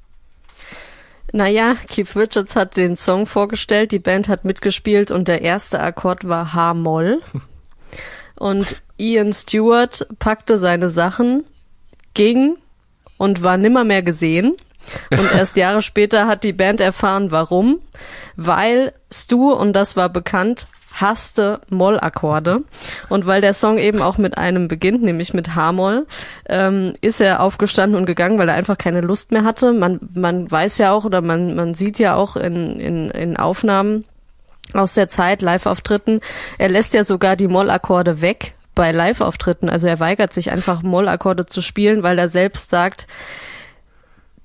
[1.33, 6.27] Naja, Keith Richards hat den Song vorgestellt, die Band hat mitgespielt und der erste Akkord
[6.27, 7.21] war H-Moll.
[8.37, 11.45] Und Ian Stewart packte seine Sachen,
[12.15, 12.57] ging
[13.19, 14.57] und war nimmer mehr gesehen.
[15.11, 17.81] Und erst Jahre später hat die Band erfahren, warum.
[18.37, 22.63] Weil Stu, und das war bekannt, hasste Mollakkorde.
[23.09, 26.07] Und weil der Song eben auch mit einem beginnt, nämlich mit H-Moll,
[26.49, 29.73] ähm, ist er aufgestanden und gegangen, weil er einfach keine Lust mehr hatte.
[29.73, 34.05] Man, man weiß ja auch oder man, man sieht ja auch in, in, in Aufnahmen
[34.73, 36.21] aus der Zeit, Live-Auftritten,
[36.59, 39.69] er lässt ja sogar die Mollakkorde weg bei Live-Auftritten.
[39.69, 43.07] Also er weigert sich einfach Mollakkorde zu spielen, weil er selbst sagt,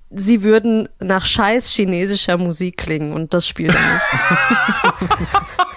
[0.09, 5.11] sie würden nach scheiß chinesischer Musik klingen und das spielt er nicht.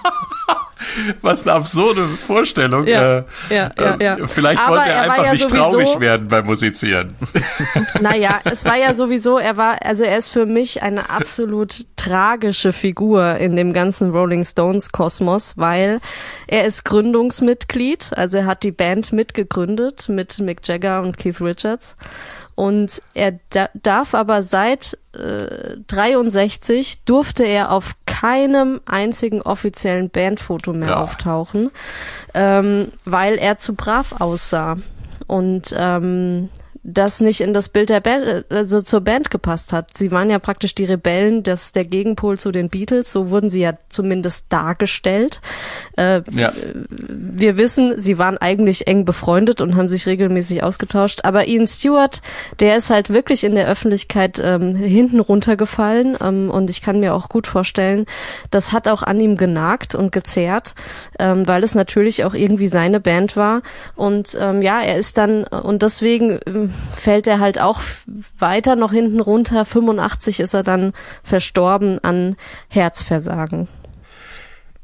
[1.21, 2.87] Was eine absurde Vorstellung.
[2.87, 4.27] Ja, äh, ja, ja, ja.
[4.27, 7.15] Vielleicht Aber wollte er, er einfach nicht sowieso- traurig werden beim Musizieren.
[8.01, 12.73] Naja, es war ja sowieso, er war, also er ist für mich eine absolut tragische
[12.73, 16.01] Figur in dem ganzen Rolling Stones Kosmos, weil
[16.47, 21.97] er ist Gründungsmitglied, also er hat die Band mitgegründet mit Mick Jagger und Keith Richards.
[22.59, 30.73] Und er da darf aber seit äh, 63 durfte er auf keinem einzigen offiziellen Bandfoto
[30.73, 30.97] mehr Ja.
[30.97, 31.71] auftauchen,
[32.35, 34.77] ähm, weil er zu brav aussah
[35.29, 36.49] und ähm,
[36.91, 39.97] das nicht in das Bild der Band, also zur Band gepasst hat.
[39.97, 43.61] Sie waren ja praktisch die Rebellen, das der Gegenpol zu den Beatles, so wurden sie
[43.61, 45.41] ja zumindest dargestellt.
[45.97, 46.53] Äh, Ja.
[46.89, 51.21] wir wissen, sie waren eigentlich eng befreundet und haben sich regelmäßig ausgetauscht.
[51.25, 52.23] Aber Ian Stewart,
[52.61, 56.17] der ist halt wirklich in der Öffentlichkeit ähm, hinten runtergefallen.
[56.23, 58.07] Ähm, und ich kann mir auch gut vorstellen,
[58.51, 60.75] das hat auch an ihm genagt und gezerrt,
[61.19, 63.61] ähm, weil es natürlich auch irgendwie seine Band war.
[63.95, 67.81] Und ähm, ja, er ist dann, und deswegen ähm, fällt er halt auch
[68.39, 69.65] weiter noch hinten runter.
[69.65, 72.37] 85 ist er dann verstorben an
[72.69, 73.69] Herzversagen.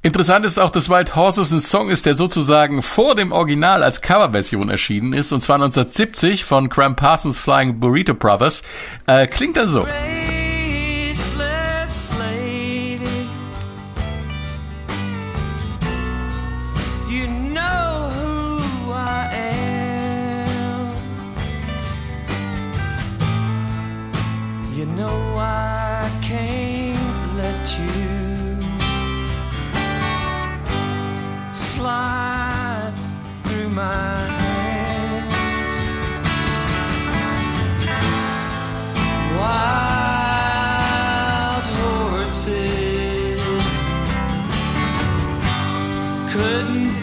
[0.02, 4.02] Interessant ist auch, dass Wild Horses ein Song ist, der sozusagen vor dem Original als
[4.02, 8.62] Coverversion erschienen ist, und zwar 1970 von Graham Parsons Flying Burrito Brothers.
[9.06, 9.86] Äh, klingt dann so.
[9.86, 10.43] Graceless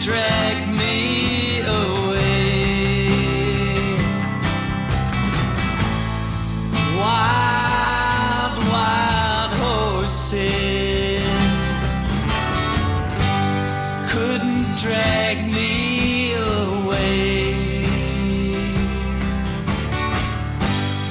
[0.02, 0.61] drag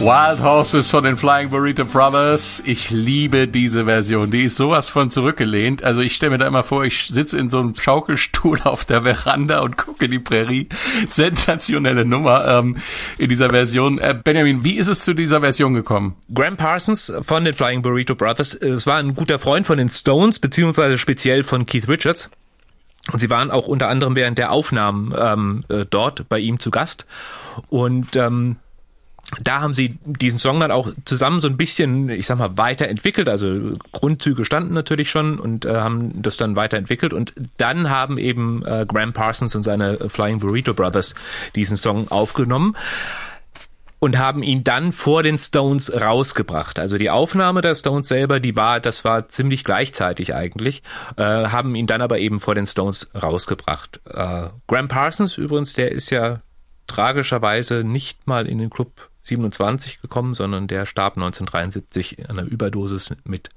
[0.01, 2.63] Wild Horses von den Flying Burrito Brothers.
[2.65, 4.31] Ich liebe diese Version.
[4.31, 5.83] Die ist sowas von zurückgelehnt.
[5.83, 9.03] Also ich stelle mir da immer vor, ich sitze in so einem Schaukelstuhl auf der
[9.03, 10.69] Veranda und gucke die Prärie.
[11.07, 12.77] Sensationelle Nummer ähm,
[13.19, 13.99] in dieser Version.
[13.99, 16.15] Äh, Benjamin, wie ist es zu dieser Version gekommen?
[16.33, 20.39] Graham Parsons von den Flying Burrito Brothers, es war ein guter Freund von den Stones,
[20.39, 22.31] beziehungsweise speziell von Keith Richards.
[23.11, 26.71] Und sie waren auch unter anderem während der Aufnahmen ähm, äh, dort bei ihm zu
[26.71, 27.05] Gast.
[27.69, 28.57] Und ähm,
[29.41, 33.29] da haben sie diesen Song dann auch zusammen so ein bisschen, ich sag mal, weiterentwickelt.
[33.29, 37.13] Also Grundzüge standen natürlich schon und äh, haben das dann weiterentwickelt.
[37.13, 41.15] Und dann haben eben äh, Graham Parsons und seine Flying Burrito Brothers
[41.55, 42.75] diesen Song aufgenommen
[43.99, 46.79] und haben ihn dann vor den Stones rausgebracht.
[46.79, 50.81] Also die Aufnahme der Stones selber, die war, das war ziemlich gleichzeitig eigentlich,
[51.17, 54.01] äh, haben ihn dann aber eben vor den Stones rausgebracht.
[54.05, 56.41] Äh, Graham Parsons übrigens, der ist ja
[56.87, 63.11] tragischerweise nicht mal in den Club 27 gekommen, sondern der starb 1973 an einer Überdosis
[63.23, 63.49] mit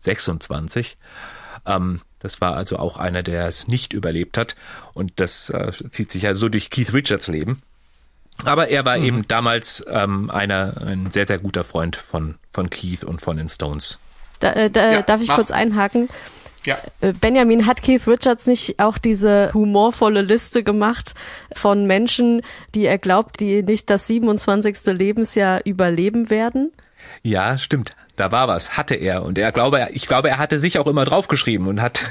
[0.00, 0.96] 26.
[1.66, 4.56] Ähm, das war also auch einer, der es nicht überlebt hat.
[4.94, 7.62] Und das äh, zieht sich also so durch Keith Richards Leben.
[8.44, 13.04] Aber er war eben damals ähm, einer, ein sehr, sehr guter Freund von, von Keith
[13.04, 13.98] und von den Stones.
[14.38, 15.36] Da, äh, da, Ja, darf ich mach.
[15.36, 16.08] kurz einhaken?
[16.64, 16.78] Ja.
[17.00, 21.14] Äh, Benjamin, hat Keith Richards nicht auch diese humorvolle Liste gemacht
[21.54, 22.42] von Menschen,
[22.74, 24.86] die er glaubt, die nicht das 27.
[24.86, 26.72] Lebensjahr überleben werden?
[27.22, 27.92] Ja, stimmt.
[28.16, 29.22] Da war was, hatte er.
[29.24, 32.02] Und er glaube, ich glaube, er hatte sich auch immer draufgeschrieben und hat.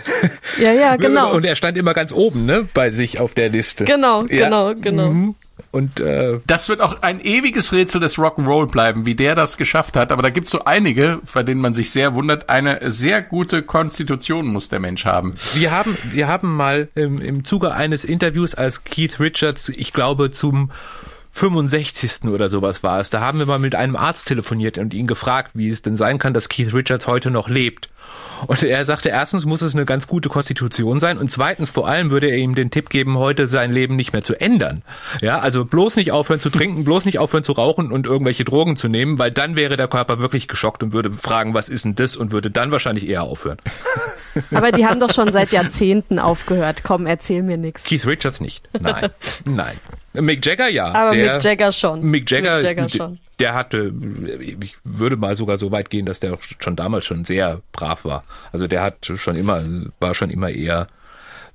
[0.60, 1.32] Ja, ja, genau.
[1.34, 3.86] Und er stand immer ganz oben, ne, bei sich auf der Liste.
[3.86, 4.46] Genau, Ja.
[4.46, 5.10] genau, genau.
[5.10, 5.36] Mhm.
[5.72, 9.96] Und äh, Das wird auch ein ewiges Rätsel des Rock'n'Roll bleiben, wie der das geschafft
[9.96, 10.12] hat.
[10.12, 12.50] Aber da gibt's so einige, bei denen man sich sehr wundert.
[12.50, 15.34] Eine sehr gute Konstitution muss der Mensch haben.
[15.54, 20.32] wir haben, wir haben mal im, im Zuge eines Interviews, als Keith Richards, ich glaube,
[20.32, 20.72] zum
[21.32, 22.26] 65.
[22.30, 23.10] oder sowas war es.
[23.10, 26.20] Da haben wir mal mit einem Arzt telefoniert und ihn gefragt, wie es denn sein
[26.20, 27.89] kann, dass Keith Richards heute noch lebt.
[28.48, 32.12] Und er sagte, erstens muss es eine ganz gute Konstitution sein und zweitens vor allem
[32.12, 34.82] würde er ihm den Tipp geben, heute sein Leben nicht mehr zu ändern.
[35.22, 38.76] Ja, also bloß nicht aufhören zu trinken, bloß nicht aufhören zu rauchen und irgendwelche Drogen
[38.76, 41.96] zu nehmen, weil dann wäre der Körper wirklich geschockt und würde fragen, was ist denn
[41.96, 43.58] das und würde dann wahrscheinlich eher aufhören.
[44.54, 46.84] Aber die haben doch schon seit Jahrzehnten aufgehört.
[46.84, 47.84] Komm, erzähl mir nichts.
[47.84, 48.64] Keith Richards nicht.
[48.80, 49.10] Nein.
[49.46, 49.78] Nein.
[50.14, 50.94] Mick Jagger ja.
[50.94, 52.02] Aber der, Mick Jagger schon.
[52.02, 53.20] Mick Jagger, Mick Jagger schon.
[53.40, 53.94] Der hatte,
[54.40, 58.24] ich würde mal sogar so weit gehen, dass der schon damals schon sehr brav war.
[58.52, 59.64] Also der hat schon immer,
[60.00, 60.88] war schon immer eher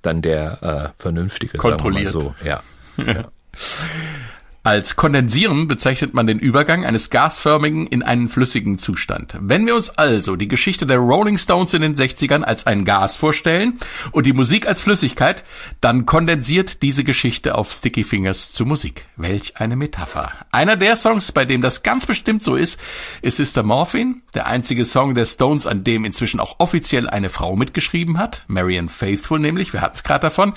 [0.03, 2.11] dann der äh, vernünftige, Kontrolliert.
[2.13, 2.63] sagen wir mal
[2.97, 3.13] so.
[3.13, 3.25] Ja.
[4.67, 9.37] Als Kondensieren bezeichnet man den Übergang eines gasförmigen in einen flüssigen Zustand.
[9.39, 13.17] Wenn wir uns also die Geschichte der Rolling Stones in den 60ern als ein Gas
[13.17, 13.79] vorstellen
[14.13, 15.45] und die Musik als Flüssigkeit,
[15.83, 19.05] dann kondensiert diese Geschichte auf Sticky Fingers zu Musik.
[19.17, 20.33] Welch eine Metapher.
[20.51, 22.81] Einer der Songs, bei dem das ganz bestimmt so ist,
[23.21, 27.55] ist Sister Morphine, der einzige Song der Stones, an dem inzwischen auch offiziell eine Frau
[27.55, 30.55] mitgeschrieben hat, Marian Faithful nämlich, wir hatten es gerade davon.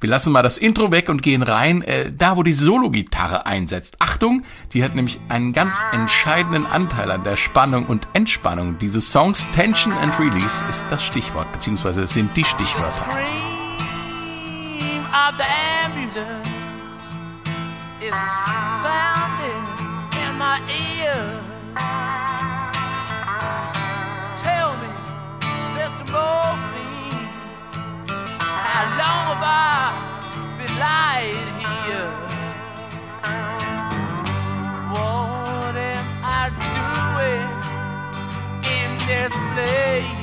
[0.00, 3.96] Wir lassen mal das Intro weg und gehen rein, äh, da wo die Solo-Gitarre einsetzt.
[3.98, 9.50] Achtung, die hat nämlich einen ganz entscheidenden Anteil an der Spannung und Entspannung dieses Songs.
[9.50, 13.04] Tension and Release ist das Stichwort, beziehungsweise es sind die Stichwörter.
[28.78, 29.90] how long have I
[30.58, 31.47] been lying
[39.66, 40.17] late.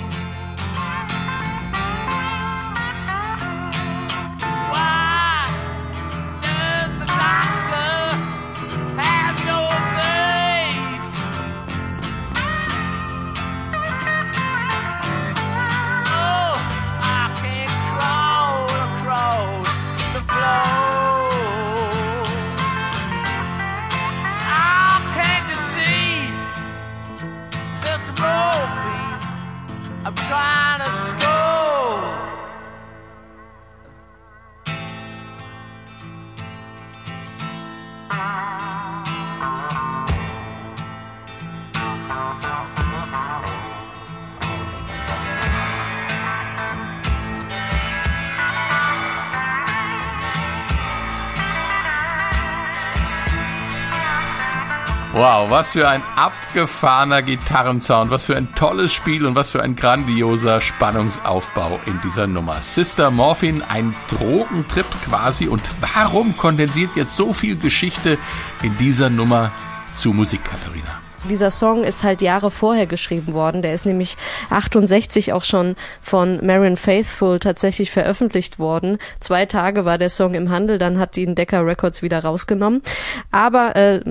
[55.27, 59.75] Wow, was für ein abgefahrener Gitarrensound, was für ein tolles Spiel und was für ein
[59.75, 62.61] grandioser Spannungsaufbau in dieser Nummer.
[62.61, 65.47] Sister Morphine, ein Drogentrip quasi.
[65.47, 68.19] Und warum kondensiert jetzt so viel Geschichte
[68.61, 69.51] in dieser Nummer
[69.97, 71.01] zu Musik, Katharina?
[71.27, 73.63] Dieser Song ist halt Jahre vorher geschrieben worden.
[73.63, 74.17] Der ist nämlich
[74.51, 78.99] 68 auch schon von Marion Faithful tatsächlich veröffentlicht worden.
[79.19, 82.83] Zwei Tage war der Song im Handel, dann hat ihn Decca Records wieder rausgenommen.
[83.31, 84.01] Aber äh,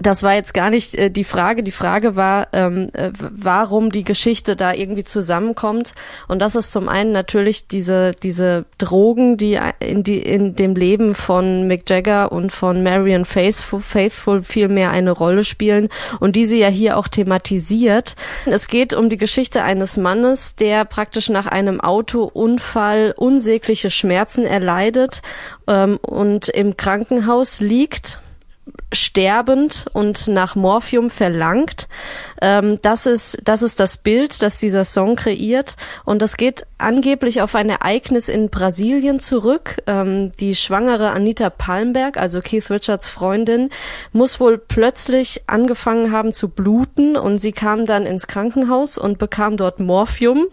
[0.00, 1.62] das war jetzt gar nicht äh, die Frage.
[1.62, 5.92] Die Frage war, ähm, äh, warum die Geschichte da irgendwie zusammenkommt.
[6.28, 11.14] Und das ist zum einen natürlich diese, diese Drogen, die in, die in dem Leben
[11.14, 15.88] von Mick Jagger und von Marion Faithful, Faithful viel mehr eine Rolle spielen
[16.20, 18.16] und die sie ja hier auch thematisiert.
[18.46, 25.20] Es geht um die Geschichte eines Mannes, der praktisch nach einem Autounfall unsägliche Schmerzen erleidet
[25.66, 28.20] ähm, und im Krankenhaus liegt
[28.92, 31.88] sterbend und nach Morphium verlangt.
[32.40, 37.42] Ähm, das ist das ist das Bild, das dieser Song kreiert und das geht angeblich
[37.42, 39.78] auf ein Ereignis in Brasilien zurück.
[39.86, 43.70] Ähm, die schwangere Anita Palmberg, also Keith Richards Freundin,
[44.12, 49.56] muss wohl plötzlich angefangen haben zu bluten und sie kam dann ins Krankenhaus und bekam
[49.56, 50.46] dort Morphium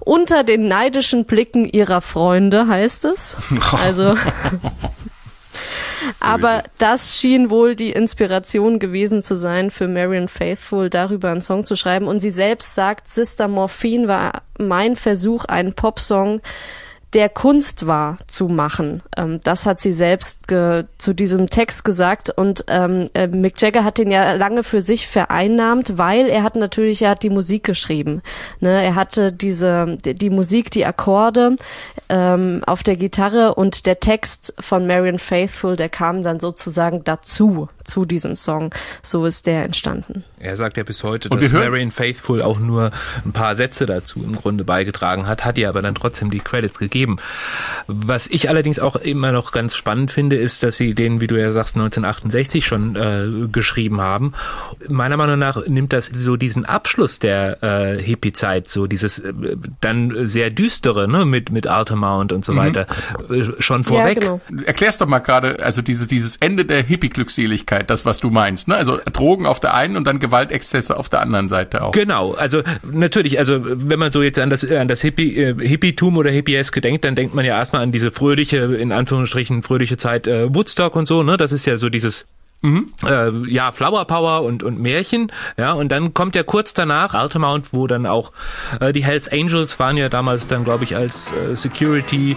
[0.00, 3.36] unter den neidischen Blicken ihrer Freunde, heißt es.
[3.84, 4.16] Also
[6.20, 11.64] aber das schien wohl die Inspiration gewesen zu sein für Marion Faithful, darüber einen Song
[11.64, 12.06] zu schreiben.
[12.06, 16.40] Und sie selbst sagt, Sister Morphine war mein Versuch, einen Popsong
[17.14, 19.02] der Kunst war zu machen.
[19.16, 23.98] Ähm, das hat sie selbst zu diesem Text gesagt und ähm, äh, Mick Jagger hat
[23.98, 28.22] den ja lange für sich vereinnahmt, weil er hat natürlich, er hat die Musik geschrieben.
[28.60, 28.82] Ne?
[28.82, 31.56] Er hatte diese die, die Musik, die Akkorde
[32.08, 37.68] ähm, auf der Gitarre und der Text von Marion Faithful, der kam dann sozusagen dazu
[37.88, 38.72] zu diesem Song.
[39.02, 40.24] So ist der entstanden.
[40.38, 42.90] Er sagt ja bis heute, dass Marion Faithful auch nur
[43.24, 46.78] ein paar Sätze dazu im Grunde beigetragen hat, hat ihr aber dann trotzdem die Credits
[46.78, 47.16] gegeben.
[47.86, 51.40] Was ich allerdings auch immer noch ganz spannend finde, ist, dass sie den, wie du
[51.40, 54.34] ja sagst, 1968 schon äh, geschrieben haben.
[54.88, 59.32] Meiner Meinung nach nimmt das so diesen Abschluss der äh, Hippie-Zeit, so dieses äh,
[59.80, 62.86] dann sehr düstere, ne, mit mit Altamount und so weiter,
[63.30, 64.22] äh, schon vorweg.
[64.22, 64.64] Ja, genau.
[64.66, 68.76] Erklär's doch mal gerade, also dieses, dieses Ende der Hippie-Glückseligkeit, das, was du meinst, ne?
[68.76, 71.92] Also Drogen auf der einen und dann Gewaltexzesse auf der anderen Seite auch.
[71.92, 76.16] Genau, also natürlich, also wenn man so jetzt an das an das Hippie äh, Hippietum
[76.16, 80.26] oder Hippieske denkt, dann denkt man ja erstmal an diese fröhliche in Anführungsstrichen fröhliche Zeit
[80.26, 81.36] äh, Woodstock und so, ne?
[81.36, 82.26] Das ist ja so dieses
[82.62, 87.72] äh, ja, Flower Power und, und Märchen, ja, und dann kommt ja kurz danach Altamount,
[87.72, 88.32] wo dann auch
[88.80, 92.36] äh, die Hells Angels waren ja damals dann, glaube ich, als äh, Security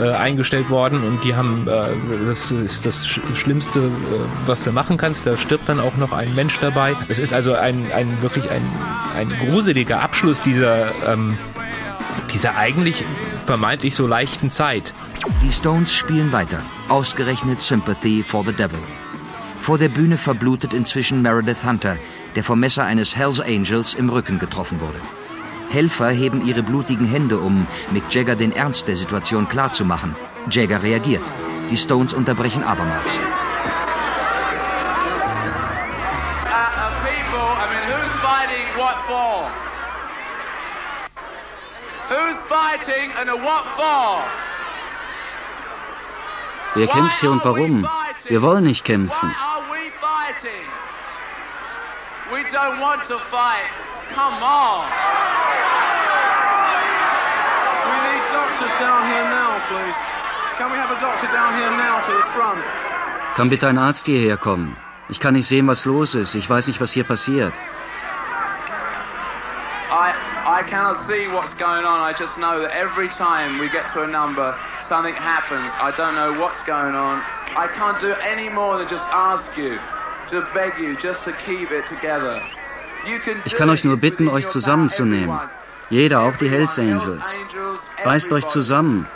[0.00, 1.90] äh, eingestellt worden und die haben, äh,
[2.26, 3.90] das ist das Sch Schlimmste, äh,
[4.46, 6.96] was du machen kannst, da stirbt dann auch noch ein Mensch dabei.
[7.08, 8.62] Es ist also ein, ein wirklich ein,
[9.16, 11.38] ein gruseliger Abschluss dieser, ähm,
[12.32, 13.04] dieser eigentlich
[13.44, 14.94] vermeintlich so leichten Zeit.
[15.42, 16.62] Die Stones spielen weiter.
[16.88, 18.78] Ausgerechnet Sympathy for the Devil.
[19.60, 21.98] Vor der Bühne verblutet inzwischen Meredith Hunter,
[22.34, 25.00] der vom Messer eines Hells Angels im Rücken getroffen wurde.
[25.68, 30.16] Helfer heben ihre blutigen Hände, um Mick Jagger den Ernst der Situation klarzumachen.
[30.50, 31.22] Jagger reagiert.
[31.70, 33.18] Die Stones unterbrechen abermals.
[39.08, 39.42] Uh,
[43.78, 44.22] uh?
[46.74, 47.88] Wer kämpft hier und warum?
[48.24, 49.34] Wir wollen nicht kämpfen.
[50.30, 50.66] Why are we fighting?
[52.32, 53.66] We don't want to fight.
[54.10, 54.86] Come on.
[57.86, 59.98] We need doctors down here now, please.
[60.58, 62.62] Can we have a doctor down here now to the front?
[63.34, 64.76] Kann bitte ein Arzt hierher kommen?
[65.08, 66.34] Ich kann nicht sehen, was los ist.
[66.36, 67.54] Ich weiß nicht, was hier passiert.
[69.90, 70.14] I
[70.46, 72.00] I cannot see what's going on.
[72.00, 75.72] I just know that every time we get to a number, something happens.
[75.80, 77.20] I don't know what's going on.
[77.56, 79.78] I can't do any more than just ask you,
[80.30, 82.40] to beg you, just to keep it together.
[83.06, 85.38] You can Ich kann euch nur bitten, euch zusammenzunehmen.
[85.90, 87.36] Jeder, auch die Hells Angels.
[88.04, 89.06] Reißt euch zusammen.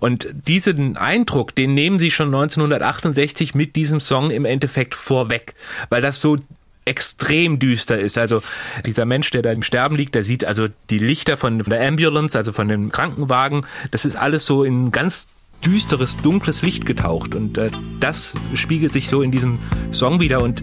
[0.00, 5.54] Und diesen Eindruck, den nehmen sie schon 1968 mit diesem Song im Endeffekt vorweg,
[5.88, 6.36] weil das so
[6.84, 8.18] extrem düster ist.
[8.18, 8.42] Also
[8.84, 12.36] dieser Mensch, der da im Sterben liegt, der sieht also die Lichter von der Ambulance,
[12.36, 15.26] also von dem Krankenwagen, das ist alles so in ganz
[15.64, 19.58] düsteres, dunkles Licht getaucht und äh, das spiegelt sich so in diesem
[19.92, 20.62] Song wieder und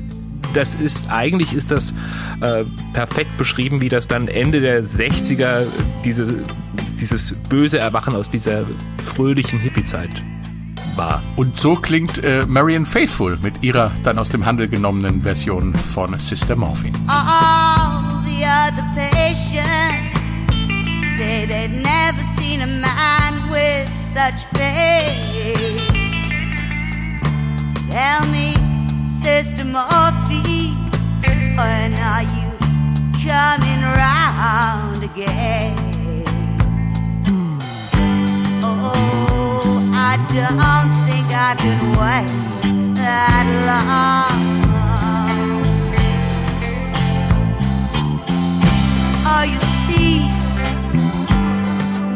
[0.54, 1.94] das ist eigentlich ist das
[2.42, 5.66] äh, perfekt beschrieben, wie das dann Ende der 60er
[6.04, 6.44] diese,
[7.00, 8.66] dieses böse Erwachen aus dieser
[9.02, 10.24] fröhlichen Hippie-Zeit
[10.96, 11.24] war.
[11.36, 16.18] Und so klingt äh, Marian Faithful mit ihrer dann aus dem Handel genommenen Version von
[16.20, 16.98] Sister Morphine.
[17.08, 19.64] All the other patients
[21.18, 25.80] say they've never seen a man with such pain.
[27.90, 28.56] Tell me,
[29.08, 30.76] Sister Morphine,
[31.56, 32.50] when are you
[33.24, 35.78] coming round again?
[38.62, 42.30] Oh, I don't think I can wait
[42.96, 44.42] that long.
[49.26, 50.28] Oh, you see,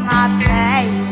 [0.03, 1.04] my pain.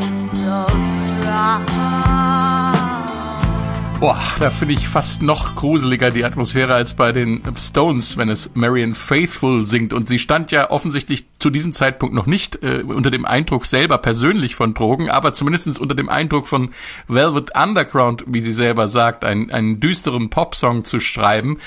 [4.04, 8.50] Boah, da finde ich fast noch gruseliger die Atmosphäre als bei den Stones, wenn es
[8.54, 9.94] Marian Faithful singt.
[9.94, 13.98] Und sie stand ja offensichtlich zu diesem Zeitpunkt noch nicht äh, unter dem Eindruck selber
[13.98, 16.72] persönlich von Drogen, aber zumindest unter dem Eindruck von
[17.08, 21.60] Velvet Underground, wie sie selber sagt, einen, einen düsteren Popsong zu schreiben.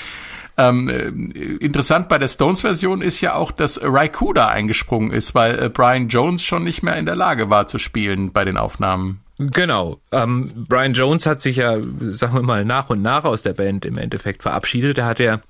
[0.57, 5.69] Ähm, äh, interessant bei der Stones-Version ist ja auch, dass Raikuda eingesprungen ist, weil äh,
[5.69, 9.21] Brian Jones schon nicht mehr in der Lage war zu spielen bei den Aufnahmen.
[9.37, 9.99] Genau.
[10.11, 13.85] Ähm, Brian Jones hat sich ja, sagen wir mal, nach und nach aus der Band
[13.85, 14.97] im Endeffekt verabschiedet.
[14.97, 15.41] Er hat ja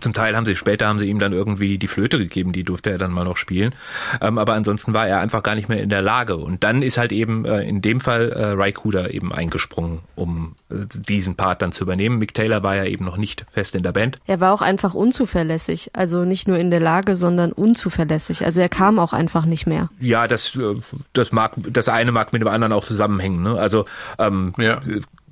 [0.00, 2.90] zum Teil haben sie später haben sie ihm dann irgendwie die Flöte gegeben, die durfte
[2.90, 3.74] er dann mal noch spielen.
[4.20, 6.36] Ähm, aber ansonsten war er einfach gar nicht mehr in der Lage.
[6.36, 10.74] Und dann ist halt eben äh, in dem Fall äh, Raikuda eben eingesprungen, um äh,
[11.08, 12.18] diesen Part dann zu übernehmen.
[12.18, 14.18] Mick Taylor war ja eben noch nicht fest in der Band.
[14.26, 15.90] Er war auch einfach unzuverlässig.
[15.92, 18.44] Also nicht nur in der Lage, sondern unzuverlässig.
[18.44, 19.90] Also er kam auch einfach nicht mehr.
[20.00, 20.74] Ja, das, äh,
[21.12, 23.42] das mag, das eine mag mit dem anderen auch zusammenhängen.
[23.42, 23.58] Ne?
[23.58, 23.86] Also
[24.18, 24.80] ähm, Ja.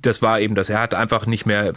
[0.05, 0.69] Das war eben das.
[0.69, 1.73] Er hat einfach nicht mehr.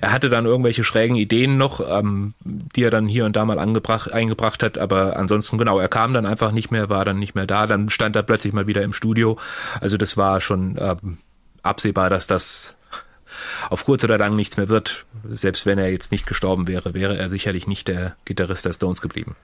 [0.00, 3.58] Er hatte dann irgendwelche schrägen Ideen noch, ähm, die er dann hier und da mal
[3.58, 7.34] angebracht, eingebracht hat, aber ansonsten genau, er kam dann einfach nicht mehr, war dann nicht
[7.34, 9.38] mehr da, dann stand er plötzlich mal wieder im Studio.
[9.80, 11.18] Also das war schon ähm,
[11.62, 12.74] absehbar, dass das
[13.70, 15.06] auf kurz oder lang nichts mehr wird.
[15.28, 19.00] Selbst wenn er jetzt nicht gestorben wäre, wäre er sicherlich nicht der Gitarrist der Stones
[19.00, 19.36] geblieben.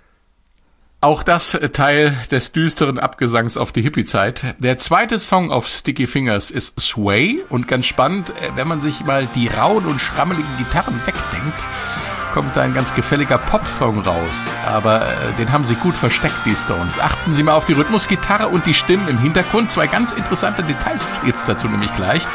[1.05, 4.57] Auch das Teil des düsteren Abgesangs auf die Hippie-Zeit.
[4.59, 9.05] Der zweite Song auf Sticky Fingers ist Sway und ganz spannend, äh, wenn man sich
[9.05, 11.59] mal die rauen und schrammeligen Gitarren wegdenkt,
[12.32, 14.57] kommt da ein ganz gefälliger Popsong raus.
[14.66, 16.98] Aber äh, den haben sie gut versteckt, die Stones.
[16.98, 19.70] Achten Sie mal auf die Rhythmusgitarre und die Stimmen im Hintergrund.
[19.70, 22.26] Zwei ganz interessante Details gibt's dazu nämlich gleich.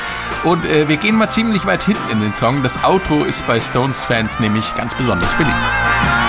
[0.44, 2.62] Und äh, wir gehen mal ziemlich weit hinten in den Song.
[2.62, 6.29] Das Outro ist bei Stones-Fans nämlich ganz besonders beliebt.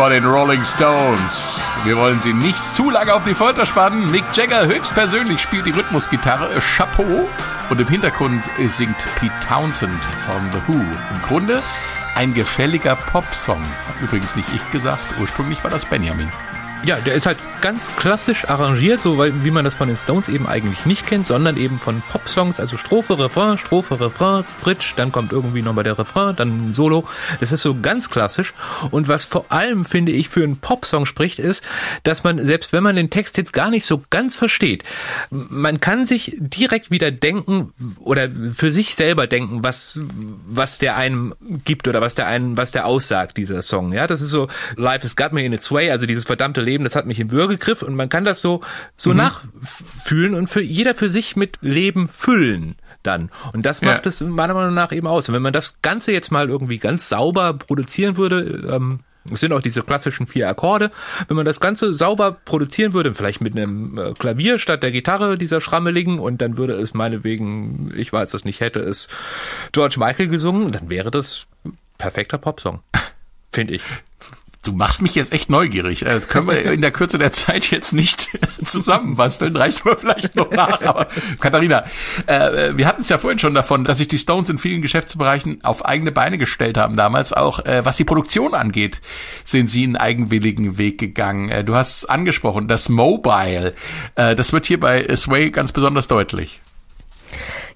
[0.00, 1.62] Von den Rolling Stones.
[1.84, 4.10] Wir wollen sie nicht zu lange auf die Folter spannen.
[4.10, 7.28] Mick Jagger höchstpersönlich spielt die Rhythmusgitarre Chapeau
[7.68, 9.92] und im Hintergrund singt Pete Townsend
[10.24, 10.80] von The Who.
[10.80, 11.62] Im Grunde
[12.14, 13.60] ein gefälliger Popsong.
[13.60, 16.32] Hat übrigens nicht ich gesagt, ursprünglich war das Benjamin.
[16.86, 20.46] Ja, der ist halt ganz klassisch arrangiert, so wie man das von den Stones eben
[20.46, 25.32] eigentlich nicht kennt, sondern eben von Popsongs, also Strophe, Refrain, Strophe, Refrain, Bridge, dann kommt
[25.32, 27.06] irgendwie nochmal der Refrain, dann ein Solo.
[27.40, 28.54] Das ist so ganz klassisch.
[28.90, 31.64] Und was vor allem, finde ich, für einen Popsong spricht, ist,
[32.02, 34.84] dass man, selbst wenn man den Text jetzt gar nicht so ganz versteht,
[35.30, 39.98] man kann sich direkt wieder denken oder für sich selber denken, was,
[40.48, 41.34] was der einem
[41.64, 43.92] gibt oder was der einen, was der aussagt, dieser Song.
[43.92, 46.84] Ja, das ist so, Life has got me in its way, also dieses verdammte Leben,
[46.84, 48.60] das hat mich im Würgegriff und man kann das so,
[48.96, 49.16] so mhm.
[49.18, 53.30] nachfühlen und für jeder für sich mit Leben füllen dann.
[53.52, 55.28] Und das macht es meiner Meinung nach eben aus.
[55.28, 59.52] Und wenn man das Ganze jetzt mal irgendwie ganz sauber produzieren würde, ähm, es sind
[59.52, 60.90] auch diese klassischen vier Akkorde.
[61.28, 65.36] Wenn man das Ganze sauber produzieren würde, vielleicht mit einem äh, Klavier statt der Gitarre
[65.36, 69.08] dieser schrammeligen und dann würde es meinetwegen, ich weiß es nicht, hätte es
[69.72, 71.46] George Michael gesungen, dann wäre das
[71.98, 72.80] perfekter Popsong.
[73.52, 73.82] Finde ich.
[74.62, 76.00] Du machst mich jetzt echt neugierig.
[76.00, 78.28] Das können wir in der Kürze der Zeit jetzt nicht
[78.64, 79.56] zusammenbasteln.
[79.56, 80.82] Reicht mir vielleicht noch nach.
[80.82, 81.06] Aber
[81.40, 81.84] Katharina,
[82.26, 85.64] äh, wir hatten es ja vorhin schon davon, dass sich die Stones in vielen Geschäftsbereichen
[85.64, 87.32] auf eigene Beine gestellt haben damals.
[87.32, 89.00] Auch äh, was die Produktion angeht,
[89.44, 91.48] sind sie einen eigenwilligen Weg gegangen.
[91.48, 93.72] Äh, du hast es angesprochen, das Mobile.
[94.14, 96.60] Äh, das wird hier bei Sway ganz besonders deutlich.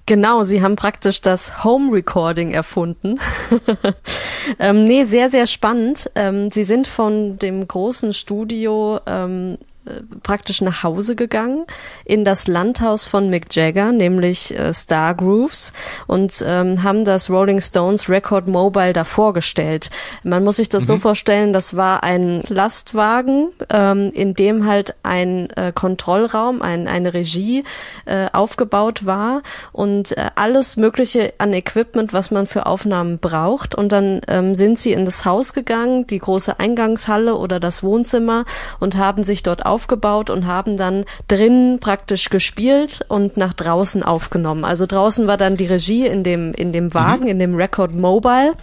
[0.07, 3.19] Genau, sie haben praktisch das Home Recording erfunden.
[4.59, 6.11] ähm, nee, sehr, sehr spannend.
[6.13, 9.57] Ähm, sie sind von dem großen Studio ähm,
[10.23, 11.65] praktisch nach Hause gegangen
[12.03, 15.73] in das Landhaus von Mick Jagger, nämlich äh, Star Grooves
[16.07, 19.89] und ähm, haben das Rolling Stones Record Mobile da vorgestellt.
[20.23, 20.87] Man muss sich das mhm.
[20.87, 27.13] so vorstellen, das war ein Lastwagen, ähm, in dem halt ein äh, Kontrollraum, ein, eine
[27.13, 27.63] Regie
[28.05, 33.91] äh, aufgebaut war und äh, alles mögliche an Equipment, was man für Aufnahmen braucht und
[33.91, 38.45] dann ähm, sind sie in das Haus gegangen, die große Eingangshalle oder das Wohnzimmer
[38.79, 44.63] und haben sich dort aufgebaut und haben dann drinnen praktisch gespielt und nach draußen aufgenommen.
[44.63, 47.29] Also draußen war dann die Regie in dem, in dem Wagen, mhm.
[47.29, 48.53] in dem Record Mobile.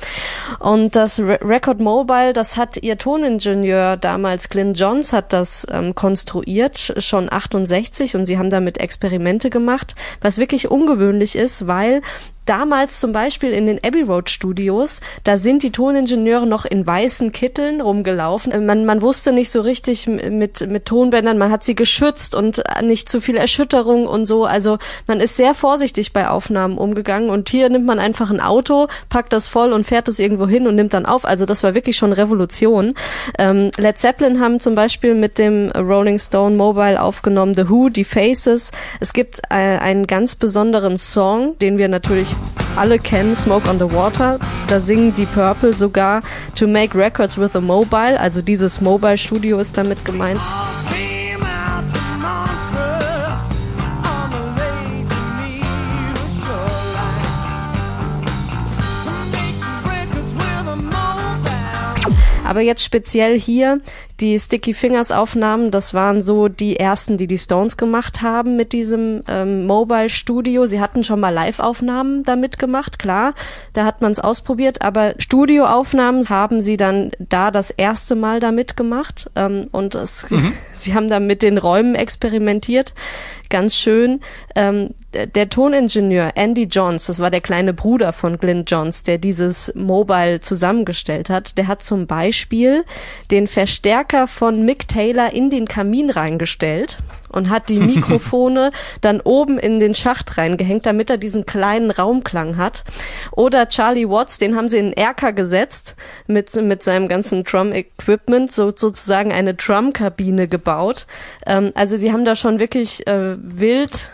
[0.58, 5.94] Und das Re Record Mobile, das hat ihr Toningenieur damals, Clint Johns, hat das ähm,
[5.94, 12.00] konstruiert, schon 68 und sie haben damit Experimente gemacht, was wirklich ungewöhnlich ist, weil
[12.46, 17.32] damals zum Beispiel in den Abbey Road Studios, da sind die Toningenieure noch in weißen
[17.32, 18.66] Kitteln rumgelaufen.
[18.66, 23.08] Man, man wusste nicht so richtig mit, mit Tonbändern, man hat sie geschützt und nicht
[23.08, 24.44] zu viel Erschütterung und so.
[24.44, 28.88] Also man ist sehr vorsichtig bei Aufnahmen umgegangen und hier nimmt man einfach ein Auto,
[29.08, 31.24] packt das voll und fährt es irgendwo hin und nimmt dann auf.
[31.24, 32.94] Also das war wirklich schon Revolution.
[33.38, 38.04] Ähm, Led Zeppelin haben zum Beispiel mit dem Rolling Stone Mobile aufgenommen, The Who, die
[38.04, 38.72] Faces.
[39.00, 42.31] Es gibt äh, einen ganz besonderen Song, den wir natürlich
[42.76, 44.38] alle kennen, Smoke on the Water.
[44.68, 46.22] Da singen die Purple sogar
[46.54, 50.40] To Make Records with a Mobile, also dieses Mobile Studio ist damit gemeint.
[62.44, 63.80] Aber jetzt speziell hier
[64.22, 68.72] die Sticky Fingers Aufnahmen, das waren so die ersten, die die Stones gemacht haben mit
[68.72, 70.64] diesem ähm, Mobile Studio.
[70.64, 73.34] Sie hatten schon mal Live-Aufnahmen damit gemacht, klar,
[73.72, 78.76] da hat man es ausprobiert, aber Studioaufnahmen haben sie dann da das erste Mal damit
[78.76, 80.52] gemacht ähm, und es, mhm.
[80.74, 82.94] sie haben da mit den Räumen experimentiert
[83.52, 84.20] ganz schön.
[84.56, 89.70] Ähm, der Toningenieur Andy Johns, das war der kleine Bruder von Glenn Johns, der dieses
[89.74, 92.84] Mobile zusammengestellt hat, der hat zum Beispiel
[93.30, 96.98] den Verstärker von Mick Taylor in den Kamin reingestellt
[97.30, 102.56] und hat die Mikrofone dann oben in den Schacht reingehängt, damit er diesen kleinen Raumklang
[102.56, 102.84] hat.
[103.32, 105.96] Oder Charlie Watts, den haben sie in Erker gesetzt
[106.26, 111.06] mit, mit seinem ganzen Drum-Equipment, so, sozusagen eine Drum-Kabine gebaut.
[111.46, 114.10] Ähm, also sie haben da schon wirklich äh, wild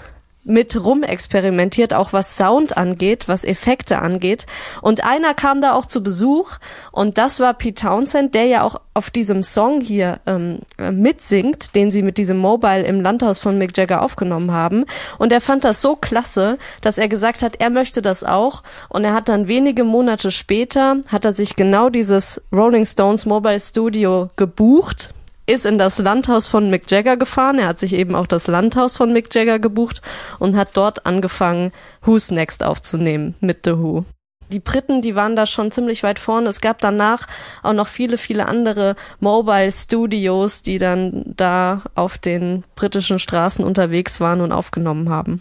[0.48, 4.46] mit rumexperimentiert, auch was Sound angeht, was Effekte angeht.
[4.82, 6.56] Und einer kam da auch zu Besuch
[6.90, 11.90] und das war Pete Townsend, der ja auch auf diesem Song hier ähm, mitsingt, den
[11.90, 14.86] sie mit diesem Mobile im Landhaus von Mick Jagger aufgenommen haben.
[15.18, 18.62] Und er fand das so klasse, dass er gesagt hat, er möchte das auch.
[18.88, 23.60] Und er hat dann wenige Monate später, hat er sich genau dieses Rolling Stones Mobile
[23.60, 25.10] Studio gebucht
[25.48, 27.58] ist in das Landhaus von Mick Jagger gefahren.
[27.58, 30.02] Er hat sich eben auch das Landhaus von Mick Jagger gebucht
[30.38, 31.72] und hat dort angefangen,
[32.02, 34.04] Who's Next aufzunehmen mit The Who.
[34.52, 36.48] Die Briten, die waren da schon ziemlich weit vorne.
[36.48, 37.26] Es gab danach
[37.62, 44.20] auch noch viele, viele andere Mobile Studios, die dann da auf den britischen Straßen unterwegs
[44.20, 45.40] waren und aufgenommen haben.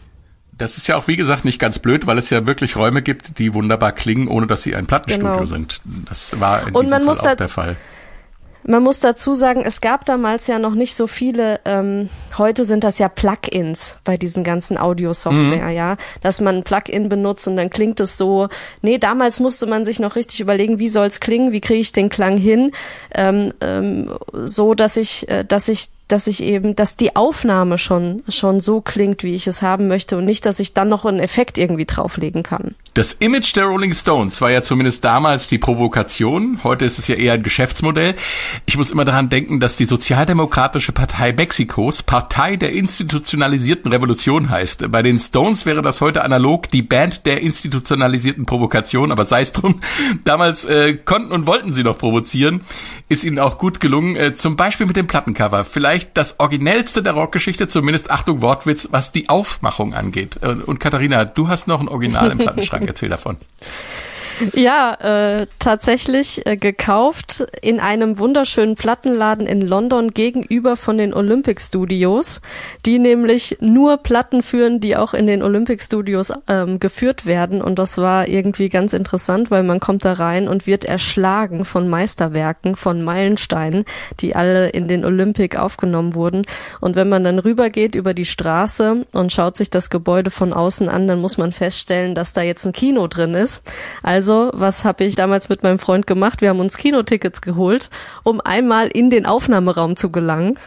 [0.53, 3.39] Das ist ja auch, wie gesagt, nicht ganz blöd, weil es ja wirklich Räume gibt,
[3.39, 5.45] die wunderbar klingen, ohne dass sie ein Plattenstudio genau.
[5.45, 5.82] sind.
[6.10, 7.78] Das war in und diesem Fall auch der Fall.
[8.70, 12.84] Man muss dazu sagen, es gab damals ja noch nicht so viele, ähm, heute sind
[12.84, 15.76] das ja Plugins bei diesen ganzen Audio-Software, mhm.
[15.76, 18.49] ja, dass man ein Plugin benutzt und dann klingt es so.
[18.82, 22.09] Nee, damals musste man sich noch richtig überlegen, wie soll's klingen, wie kriege ich den
[22.09, 22.74] Klang hin,
[23.15, 28.24] ähm, ähm, so dass ich, äh, dass ich dass ich eben, dass die Aufnahme schon,
[28.30, 31.20] schon so klingt, wie ich es haben möchte und nicht, dass ich dann noch einen
[31.20, 32.76] Effekt irgendwie drauflegen kann.
[32.93, 36.62] Das Image der Rolling Stones war ja zumindest damals die Provokation.
[36.64, 38.16] Heute ist es ja eher ein Geschäftsmodell.
[38.66, 44.91] Ich muss immer daran denken, dass die Sozialdemokratische Partei Mexikos Partei der institutionalisierten Revolution heißt.
[44.91, 49.53] Bei den Stones wäre das heute analog die Band der institutionalisierten Provokation, aber sei es
[49.53, 49.80] drum.
[50.24, 52.62] Damals äh, konnten und wollten sie noch provozieren.
[53.10, 54.16] Ist ihnen auch gut gelungen.
[54.16, 55.64] Äh, zum Beispiel mit dem Plattencover.
[55.64, 60.38] Vielleicht vielleicht das originellste der Rockgeschichte, zumindest Achtung Wortwitz, was die Aufmachung angeht.
[60.38, 63.38] Und Katharina, du hast noch ein Original im Plattenschrank, erzähl davon.
[64.54, 64.94] Ja,
[65.42, 72.42] äh, tatsächlich äh, gekauft in einem wunderschönen Plattenladen in London gegenüber von den Olympic Studios,
[72.86, 77.62] die nämlich nur Platten führen, die auch in den Olympic Studios ähm, geführt werden.
[77.62, 81.88] Und das war irgendwie ganz interessant, weil man kommt da rein und wird erschlagen von
[81.90, 83.86] Meisterwerken, von Meilensteinen,
[84.20, 86.44] die alle in den Olympic aufgenommen wurden.
[86.80, 90.90] Und wenn man dann rübergeht über die Straße und schaut sich das Gebäude von außen
[90.90, 93.64] an, dann muss man feststellen, dass da jetzt ein Kino drin ist.
[94.04, 96.42] Also also, was habe ich damals mit meinem Freund gemacht?
[96.42, 97.90] Wir haben uns Kinotickets geholt,
[98.24, 100.60] um einmal in den Aufnahmeraum zu gelangen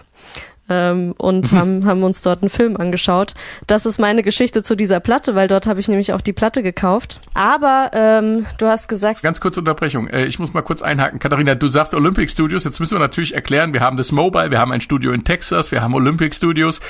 [0.70, 3.34] ähm, und haben, haben uns dort einen Film angeschaut.
[3.66, 6.62] Das ist meine Geschichte zu dieser Platte, weil dort habe ich nämlich auch die Platte
[6.62, 7.20] gekauft.
[7.34, 9.22] Aber ähm, du hast gesagt.
[9.22, 10.06] Ganz kurze Unterbrechung.
[10.08, 11.18] Äh, ich muss mal kurz einhaken.
[11.18, 12.64] Katharina, du sagst Olympic Studios.
[12.64, 15.72] Jetzt müssen wir natürlich erklären, wir haben das Mobile, wir haben ein Studio in Texas,
[15.72, 16.80] wir haben Olympic Studios.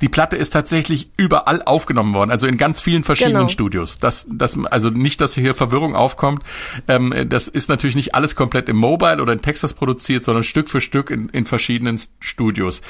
[0.00, 3.48] Die Platte ist tatsächlich überall aufgenommen worden, also in ganz vielen verschiedenen genau.
[3.48, 3.98] Studios.
[3.98, 6.42] Das, das, also nicht, dass hier Verwirrung aufkommt.
[6.88, 10.68] Ähm, das ist natürlich nicht alles komplett im Mobile oder in Texas produziert, sondern Stück
[10.68, 12.82] für Stück in, in verschiedenen Studios.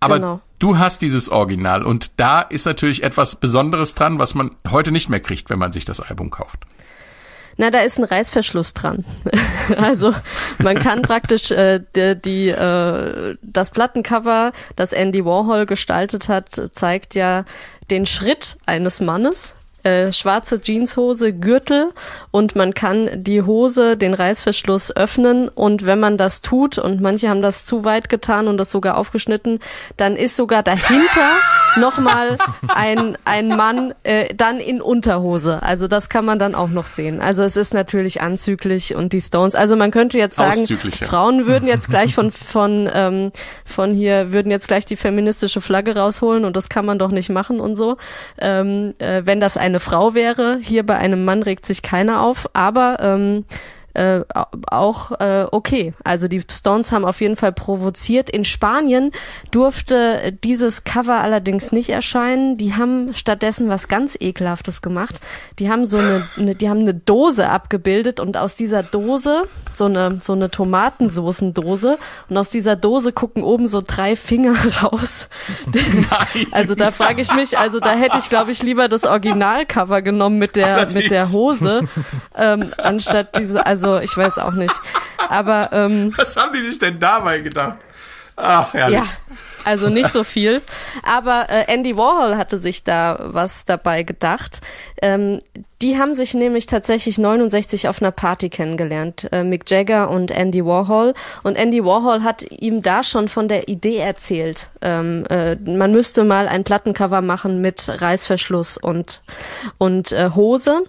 [0.00, 0.40] Aber genau.
[0.58, 5.08] du hast dieses Original und da ist natürlich etwas Besonderes dran, was man heute nicht
[5.08, 6.60] mehr kriegt, wenn man sich das Album kauft.
[7.60, 9.04] Na, da ist ein Reißverschluss dran.
[9.78, 10.14] also
[10.58, 17.16] man kann praktisch äh, die, die äh, das Plattencover, das Andy Warhol gestaltet hat, zeigt
[17.16, 17.44] ja
[17.90, 19.56] den Schritt eines Mannes,
[19.88, 21.90] äh, schwarze Jeanshose, Gürtel
[22.30, 27.30] und man kann die Hose, den Reißverschluss öffnen und wenn man das tut und manche
[27.30, 29.60] haben das zu weit getan und das sogar aufgeschnitten,
[29.96, 31.30] dann ist sogar dahinter
[31.76, 32.36] nochmal
[32.68, 35.62] ein, ein Mann äh, dann in Unterhose.
[35.62, 37.22] Also das kann man dann auch noch sehen.
[37.22, 40.76] Also es ist natürlich anzüglich und die Stones, also man könnte jetzt sagen, ja.
[41.06, 43.32] Frauen würden jetzt gleich von, von, ähm,
[43.64, 47.30] von hier, würden jetzt gleich die feministische Flagge rausholen und das kann man doch nicht
[47.30, 47.96] machen und so.
[48.38, 52.48] Ähm, äh, wenn das eine Frau wäre, hier bei einem Mann regt sich keiner auf,
[52.52, 53.44] aber ähm,
[53.98, 54.24] äh,
[54.70, 55.92] auch äh, okay.
[56.04, 58.30] Also die Stones haben auf jeden Fall provoziert.
[58.30, 59.10] In Spanien
[59.50, 62.56] durfte dieses Cover allerdings nicht erscheinen.
[62.56, 65.20] Die haben stattdessen was ganz ekelhaftes gemacht.
[65.58, 69.42] Die haben so eine, eine die haben eine Dose abgebildet und aus dieser Dose
[69.74, 75.28] so eine so eine Tomatensoßendose und aus dieser Dose gucken oben so drei Finger raus.
[75.72, 76.46] Nein.
[76.52, 80.38] Also da frage ich mich, also da hätte ich glaube ich lieber das Originalcover genommen
[80.38, 81.82] mit der mit der Hose
[82.36, 83.66] ähm, anstatt diese.
[83.66, 84.74] Also ich weiß auch nicht,
[85.28, 87.78] aber ähm, Was haben die sich denn dabei gedacht?
[88.40, 89.00] Ach, herrlich.
[89.00, 89.06] ja,
[89.64, 90.62] also nicht so viel.
[91.02, 94.60] Aber äh, Andy Warhol hatte sich da was dabei gedacht.
[95.02, 95.40] Ähm,
[95.80, 100.64] die haben sich nämlich tatsächlich 69 auf einer Party kennengelernt, äh, Mick Jagger und Andy
[100.64, 101.14] Warhol.
[101.44, 104.70] Und Andy Warhol hat ihm da schon von der Idee erzählt.
[104.82, 109.22] Ähm, äh, man müsste mal ein Plattencover machen mit Reißverschluss und
[109.78, 110.82] und äh, Hose.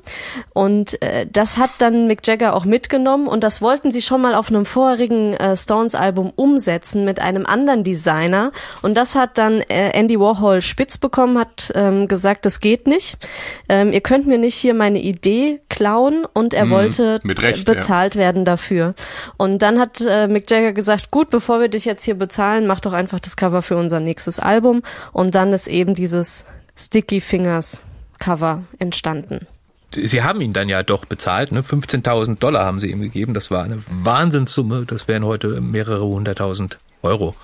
[0.54, 3.28] Und äh, das hat dann Mick Jagger auch mitgenommen.
[3.28, 7.84] Und das wollten sie schon mal auf einem vorherigen äh, Stones-Album umsetzen mit einem anderen
[7.84, 8.52] Designer.
[8.82, 13.20] Und das hat dann äh, Andy Warhol spitz bekommen, hat ähm, gesagt, das geht nicht.
[13.68, 17.66] Ähm, ihr könnt mir nicht hier meine Idee klauen und er Mhm, wollte mit Recht,
[17.66, 18.94] bezahlt werden dafür.
[19.36, 22.80] Und dann hat äh, Mick Jagger gesagt, gut, bevor wir dich jetzt hier bezahlen, mach
[22.80, 24.84] doch einfach das Cover für unser nächstes Album.
[25.12, 26.46] Und dann ist eben dieses
[26.78, 27.84] Sticky Fingers
[28.20, 29.46] Cover entstanden.
[29.94, 31.60] Sie haben ihn dann ja doch bezahlt, ne?
[31.60, 33.34] 15.000 Dollar haben sie ihm gegeben.
[33.34, 34.86] Das war eine Wahnsinnssumme.
[34.88, 37.36] Das wären heute mehrere hunderttausend Euro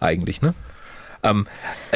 [0.00, 0.52] eigentlich, ne?
[1.22, 1.46] Ähm,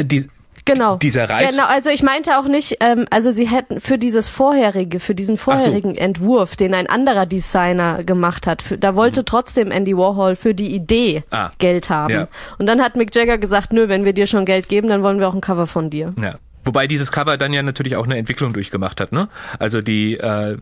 [0.01, 0.31] die,
[0.73, 0.97] Genau.
[0.97, 5.01] Dieser Reiß- Genau, also ich meinte auch nicht, ähm, also sie hätten für dieses vorherige,
[5.01, 9.97] für diesen vorherigen Entwurf, den ein anderer Designer gemacht hat, für, da wollte trotzdem Andy
[9.97, 11.37] Warhol für die Idee Mhm.
[11.37, 11.51] Ah.
[11.59, 12.13] Geld haben.
[12.13, 12.29] Ja.
[12.59, 15.19] Und dann hat Mick Jagger gesagt, nö, wenn wir dir schon Geld geben, dann wollen
[15.21, 16.13] wir auch ein Cover von dir.
[16.21, 16.35] Ja.
[16.65, 19.29] Wobei dieses Cover dann ja natürlich auch eine Entwicklung durchgemacht hat, ne?
[19.59, 20.59] Also die, äh,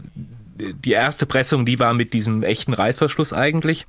[0.59, 3.87] die erste Pressung, die war mit diesem echten Reißverschluss eigentlich.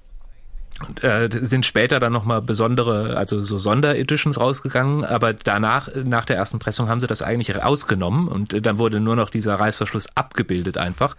[0.86, 6.36] Und, äh, sind später dann nochmal besondere, also so Sondereditions rausgegangen, aber danach, nach der
[6.36, 10.78] ersten Pressung, haben sie das eigentlich rausgenommen und dann wurde nur noch dieser Reißverschluss abgebildet
[10.78, 11.16] einfach.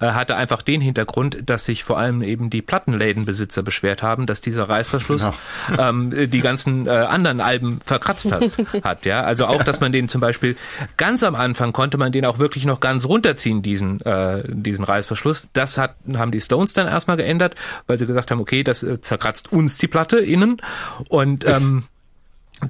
[0.00, 4.42] Äh, hatte einfach den Hintergrund, dass sich vor allem eben die Plattenlädenbesitzer beschwert haben, dass
[4.42, 5.30] dieser Reißverschluss
[5.78, 8.44] ähm, die ganzen äh, anderen Alben verkratzt hat,
[8.84, 9.06] hat.
[9.06, 10.54] Ja, also auch, dass man den zum Beispiel
[10.98, 15.48] ganz am Anfang konnte man den auch wirklich noch ganz runterziehen, diesen äh, diesen Reißverschluss.
[15.54, 17.54] Das hat haben die Stones dann erstmal geändert,
[17.86, 20.58] weil sie gesagt haben, okay, das äh, zerkratzt uns die Platte innen
[21.08, 21.84] und ähm,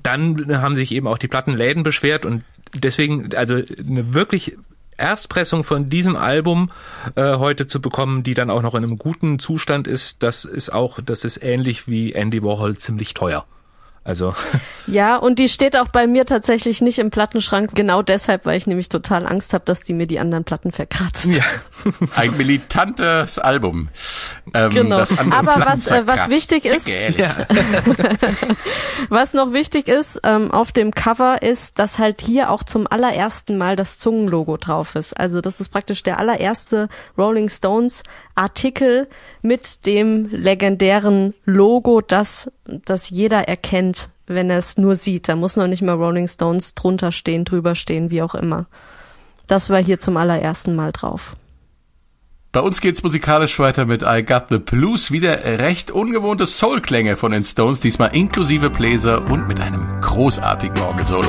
[0.03, 4.57] dann haben sich eben auch die Plattenläden beschwert und deswegen, also eine wirklich
[4.99, 6.71] Erstpressung von diesem Album
[7.15, 10.71] äh, heute zu bekommen, die dann auch noch in einem guten Zustand ist, das ist
[10.71, 13.47] auch, das ist ähnlich wie Andy Warhol ziemlich teuer.
[14.09, 14.35] Also
[14.87, 18.67] Ja, und die steht auch bei mir tatsächlich nicht im Plattenschrank, genau deshalb, weil ich
[18.67, 21.27] nämlich total Angst habe, dass die mir die anderen Platten verkratzt.
[21.27, 21.43] ja,
[22.17, 23.89] Ein militantes Album.
[24.55, 25.01] Ähm, Genau.
[25.01, 27.19] Aber Platten was, äh, was wichtig ist- ehrlich.
[29.11, 33.57] Was noch wichtig ist ähm, auf dem Cover ist, dass halt hier auch zum allerersten
[33.59, 35.19] Mal das Zungenlogo drauf ist.
[35.19, 38.03] Also das ist praktisch der allererste Rolling Stones
[38.39, 39.09] Artikel
[39.43, 45.29] mit dem legendären Logo, das, das jeder erkennt, wenn er es nur sieht.
[45.29, 48.67] Da muss noch nicht mal Rolling Stones drunter stehen, drüber stehen, wie auch immer.
[49.47, 51.37] Das war hier zum allerersten Mal drauf.
[52.53, 55.11] Bei uns geht's musikalisch weiter mit I Got the Blues.
[55.11, 61.29] Wieder recht ungewohnte Soul-Klänge von den Stones, diesmal inklusive Bläser und mit einem großartigen Orgelsolo.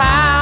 [0.00, 0.39] how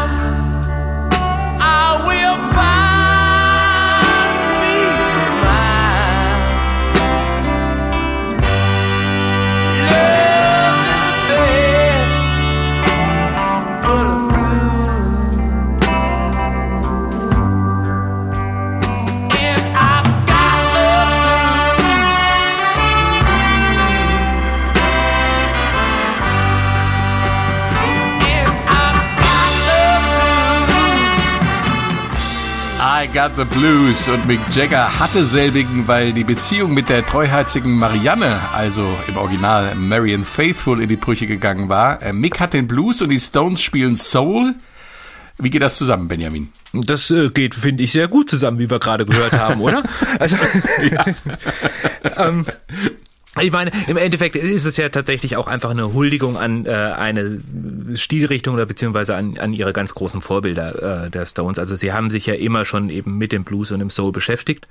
[33.01, 37.79] I Got the Blues und Mick Jagger hatte selbigen, weil die Beziehung mit der treuherzigen
[37.79, 42.03] Marianne, also im Original Marian Faithful, in die Brüche gegangen war.
[42.03, 44.57] Äh, Mick hat den Blues und die Stones spielen Soul.
[45.39, 46.53] Wie geht das zusammen, Benjamin?
[46.73, 49.85] das äh, geht, finde ich, sehr gut zusammen, wie wir gerade gehört haben, oder?
[50.19, 50.37] Also,
[52.17, 52.47] ähm,
[53.41, 57.41] Ich meine, im Endeffekt ist es ja tatsächlich auch einfach eine Huldigung an äh, eine
[57.95, 61.59] Stilrichtung oder beziehungsweise an, an ihre ganz großen Vorbilder äh, der Stones.
[61.59, 64.67] Also sie haben sich ja immer schon eben mit dem Blues und dem Soul beschäftigt.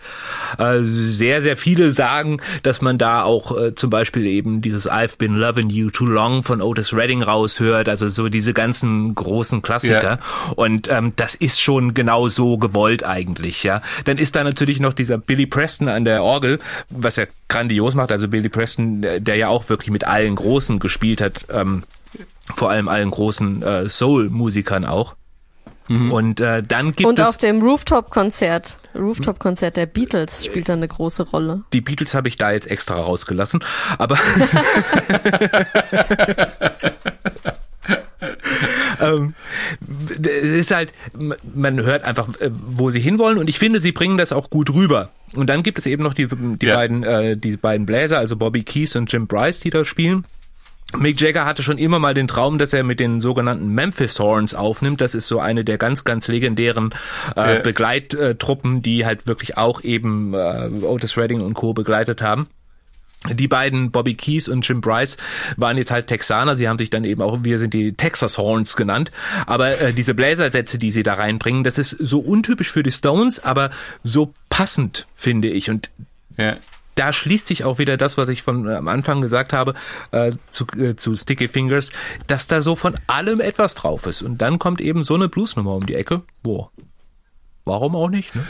[0.58, 5.18] Äh, sehr, sehr viele sagen, dass man da auch äh, zum Beispiel eben dieses I've
[5.18, 10.20] Been Loving You Too Long von Otis Redding raushört, also so diese ganzen großen Klassiker.
[10.20, 10.54] Ja.
[10.56, 13.82] Und ähm, das ist schon genau so gewollt eigentlich, ja.
[14.06, 16.60] Dann ist da natürlich noch dieser Billy Preston an der Orgel,
[16.90, 18.12] was er grandios macht.
[18.12, 21.84] Also Billy Preston, der, der ja auch wirklich mit allen Großen gespielt hat, ähm,
[22.56, 25.16] vor allem allen großen äh, Soul-Musikern auch.
[25.90, 26.12] Mhm.
[26.12, 27.26] Und äh, dann gibt Und es.
[27.26, 31.64] Und auf dem Rooftop-Konzert, Rooftop-Konzert der Beatles spielt da eine große Rolle.
[31.74, 33.64] Die Beatles habe ich da jetzt extra rausgelassen,
[33.98, 34.18] aber
[39.02, 39.34] ähm,
[40.20, 40.92] es ist halt,
[41.56, 44.74] man hört einfach, äh, wo sie hinwollen und ich finde, sie bringen das auch gut
[44.74, 45.10] rüber.
[45.36, 46.76] Und dann gibt es eben noch die, die ja.
[46.76, 50.26] beiden, äh, die beiden Bläser, also Bobby Keys und Jim Bryce, die da spielen.
[50.96, 54.56] Mick Jagger hatte schon immer mal den Traum, dass er mit den sogenannten Memphis Horns
[54.56, 55.02] aufnimmt.
[55.02, 56.92] Das ist so eine der ganz, ganz legendären
[57.36, 57.60] äh, ja.
[57.60, 61.74] Begleittruppen, die halt wirklich auch eben äh, Otis Redding und Co.
[61.74, 62.48] begleitet haben.
[63.34, 65.18] Die beiden, Bobby Keys und Jim Bryce,
[65.58, 66.56] waren jetzt halt Texaner.
[66.56, 69.12] Sie haben sich dann eben auch, wir sind die Texas Horns genannt.
[69.48, 73.44] Aber äh, diese Bläsersätze, die sie da reinbringen, das ist so untypisch für die Stones,
[73.44, 73.72] aber
[74.04, 75.72] so passend, finde ich.
[75.72, 75.90] Und
[76.38, 76.58] ja.
[76.94, 79.74] da schließt sich auch wieder das, was ich von äh, am Anfang gesagt habe,
[80.12, 81.92] äh, zu, äh, zu Sticky Fingers,
[82.28, 84.22] dass da so von allem etwas drauf ist.
[84.22, 86.22] Und dann kommt eben so eine Bluesnummer um die Ecke.
[86.44, 86.70] Boah.
[87.66, 88.46] Warum auch nicht, ne?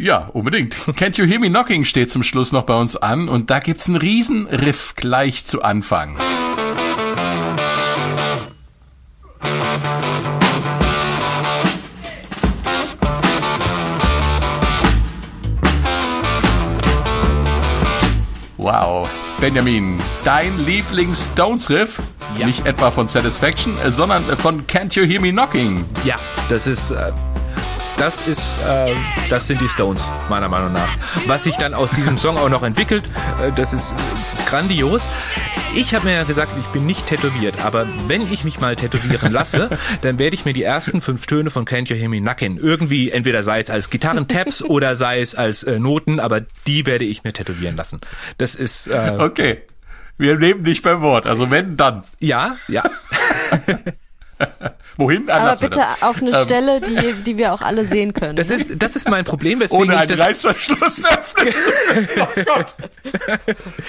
[0.00, 0.76] Ja, unbedingt.
[0.76, 3.88] Can't You Hear Me Knocking steht zum Schluss noch bei uns an und da gibt's
[3.88, 6.16] einen riesen Riff gleich zu Anfang.
[18.56, 19.10] Wow.
[19.40, 22.00] Benjamin, dein Lieblings-Stones-Riff?
[22.38, 22.46] Ja.
[22.46, 25.84] Nicht etwa von Satisfaction, sondern von Can't You Hear Me Knocking.
[26.04, 26.16] Ja,
[26.48, 27.12] das ist äh,
[27.98, 28.94] das ist, äh,
[29.28, 30.88] das sind die Stones, meiner Meinung nach.
[31.26, 33.08] Was sich dann aus diesem Song auch noch entwickelt,
[33.42, 33.94] äh, das ist
[34.46, 35.08] grandios.
[35.74, 39.32] Ich habe mir ja gesagt, ich bin nicht tätowiert, aber wenn ich mich mal tätowieren
[39.32, 39.68] lasse,
[40.02, 42.58] dann werde ich mir die ersten fünf Töne von Can't You Hear Me nacken.
[42.58, 47.04] Irgendwie, entweder sei es als Gitarrentabs oder sei es als äh, Noten, aber die werde
[47.04, 48.00] ich mir tätowieren lassen.
[48.38, 48.86] Das ist.
[48.86, 49.62] Äh, okay.
[50.16, 51.28] Wir nehmen dich beim Wort.
[51.28, 52.02] Also wenn, dann.
[52.18, 52.84] Ja, ja.
[54.96, 55.30] Wohin?
[55.30, 56.44] Ah, Aber bitte auf eine ähm.
[56.44, 58.36] Stelle, die, die wir auch alle sehen können.
[58.36, 60.26] Das ist, das ist mein Problem, weswegen Ohne einen ich das...
[60.26, 61.54] Reißverschluss öffnen
[62.20, 62.74] Oh Gott.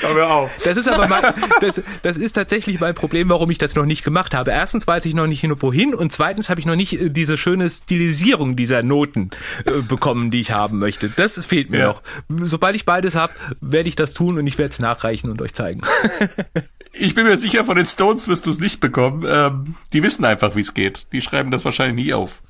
[0.02, 0.52] Hör mir auf.
[0.64, 4.04] Das ist aber mein, das, das ist tatsächlich mein Problem, warum ich das noch nicht
[4.04, 4.52] gemacht habe.
[4.52, 7.70] Erstens weiß ich noch nicht wohin und zweitens habe ich noch nicht äh, diese schöne
[7.70, 9.32] Stilisierung dieser Noten
[9.66, 11.10] äh, bekommen, die ich haben möchte.
[11.10, 11.88] Das fehlt mir ja.
[11.88, 12.02] noch.
[12.28, 15.54] Sobald ich beides habe, werde ich das tun und ich werde es nachreichen und euch
[15.54, 15.82] zeigen.
[17.02, 19.26] Ich bin mir sicher, von den Stones wirst du es nicht bekommen.
[19.26, 21.08] Ähm, die wissen einfach, wie es geht.
[21.14, 22.41] Die schreiben das wahrscheinlich nie auf.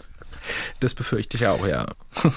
[0.80, 1.86] Das befürchte ich auch, ja.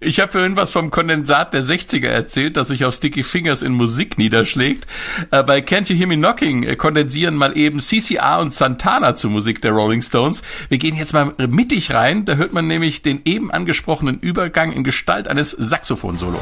[0.00, 3.72] Ich habe vorhin was vom Kondensat der 60er erzählt, das sich auf Sticky Fingers in
[3.72, 4.86] Musik niederschlägt.
[5.30, 9.30] Äh, bei Can't You Hear Me Knocking äh, kondensieren mal eben CCR und Santana zur
[9.30, 10.42] Musik der Rolling Stones.
[10.70, 14.82] Wir gehen jetzt mal mittig rein, da hört man nämlich den eben angesprochenen Übergang in
[14.82, 16.40] Gestalt eines Saxophonsolos.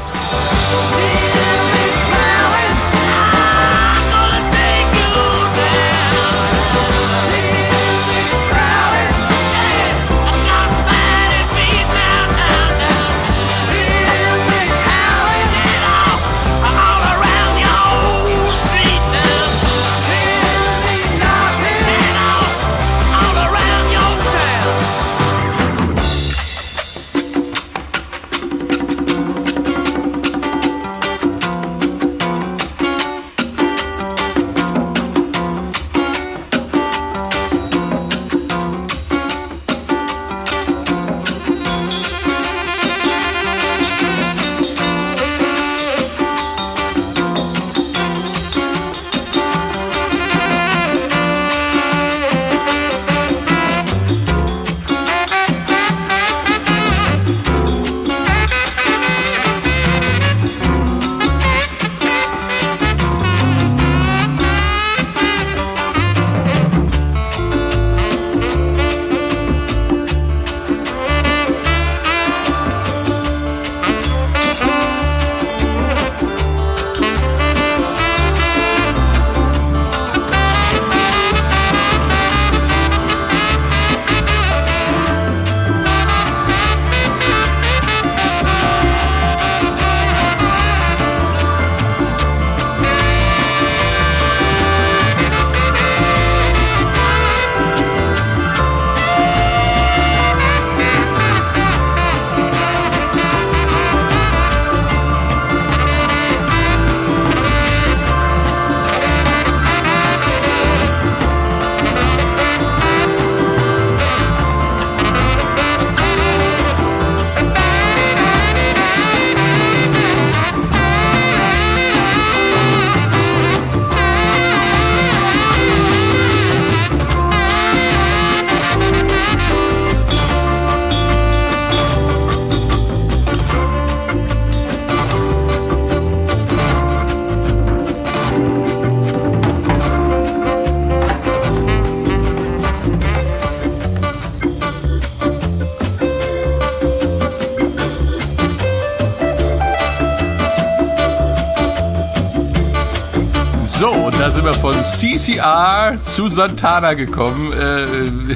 [154.99, 157.53] CCR zu Santana gekommen.
[157.53, 158.35] Äh,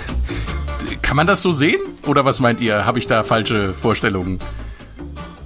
[1.02, 1.82] kann man das so sehen?
[2.08, 2.86] Oder was meint ihr?
[2.86, 4.40] Habe ich da falsche Vorstellungen?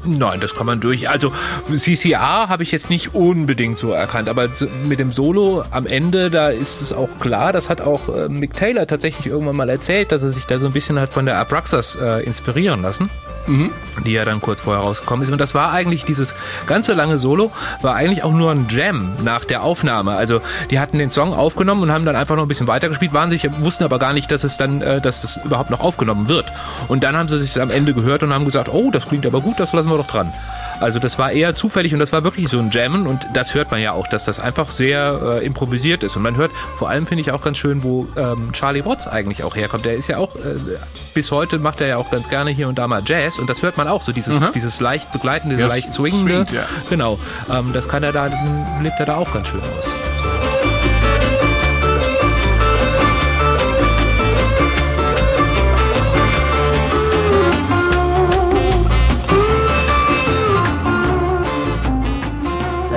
[0.05, 1.09] Nein, das kann man durch.
[1.09, 1.34] Also
[1.74, 4.47] CCR habe ich jetzt nicht unbedingt so erkannt, aber
[4.86, 8.53] mit dem Solo am Ende, da ist es auch klar, das hat auch äh, Mick
[8.53, 11.39] Taylor tatsächlich irgendwann mal erzählt, dass er sich da so ein bisschen hat von der
[11.39, 13.09] Abraxas äh, inspirieren lassen.
[13.47, 13.71] Mhm.
[14.05, 15.31] die ja dann kurz vorher rausgekommen ist.
[15.31, 16.35] Und das war eigentlich dieses
[16.65, 20.11] ganze lange Solo, war eigentlich auch nur ein Jam nach der Aufnahme.
[20.11, 23.29] Also die hatten den Song aufgenommen und haben dann einfach noch ein bisschen weitergespielt, waren
[23.29, 26.45] sich, wussten aber gar nicht, dass es dann, äh, dass es überhaupt noch aufgenommen wird.
[26.87, 29.41] Und dann haben sie sich am Ende gehört und haben gesagt, oh, das klingt aber
[29.41, 30.33] gut, das lassen wir doch dran.
[30.80, 33.71] Also das war eher zufällig und das war wirklich so ein Jammen und das hört
[33.71, 36.15] man ja auch, dass das einfach sehr äh, improvisiert ist.
[36.15, 39.43] Und man hört vor allem, finde ich auch ganz schön, wo ähm, Charlie Watts eigentlich
[39.43, 39.86] auch herkommt.
[39.86, 40.55] Der ist ja auch, äh,
[41.13, 43.63] bis heute macht er ja auch ganz gerne hier und da mal Jazz und das
[43.63, 44.51] hört man auch so, dieses, mhm.
[44.53, 46.45] dieses leicht begleitende, ja, leicht swingende.
[46.45, 46.63] Swingt, ja.
[46.89, 47.19] Genau,
[47.51, 48.25] ähm, das kann er da,
[48.82, 50.56] lebt er da auch ganz schön aus.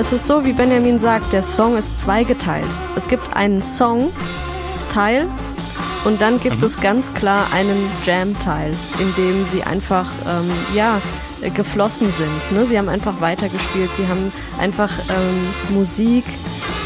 [0.01, 2.71] Es ist so, wie Benjamin sagt, der Song ist zweigeteilt.
[2.97, 5.27] Es gibt einen Song-Teil
[6.07, 6.65] und dann gibt mhm.
[6.65, 11.03] es ganz klar einen Jam-Teil, in dem sie einfach, ähm, ja,
[11.55, 12.53] geflossen sind.
[12.59, 12.65] Ne?
[12.65, 16.25] Sie haben einfach weitergespielt, sie haben einfach ähm, Musik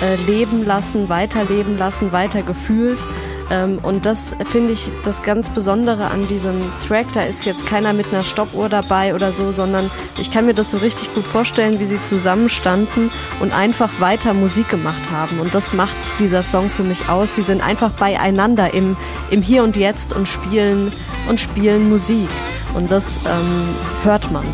[0.03, 2.99] äh, leben lassen, weiterleben lassen, weitergefühlt.
[3.51, 6.55] Ähm, und das finde ich das ganz Besondere an diesem
[6.87, 7.07] Track.
[7.13, 10.71] Da ist jetzt keiner mit einer Stoppuhr dabei oder so, sondern ich kann mir das
[10.71, 15.41] so richtig gut vorstellen, wie sie zusammenstanden und einfach weiter Musik gemacht haben.
[15.41, 17.35] Und das macht dieser Song für mich aus.
[17.35, 18.97] Sie sind einfach beieinander im,
[19.31, 20.93] im Hier und Jetzt und spielen
[21.29, 22.29] und spielen Musik.
[22.75, 23.75] Und das ähm,
[24.05, 24.45] hört man.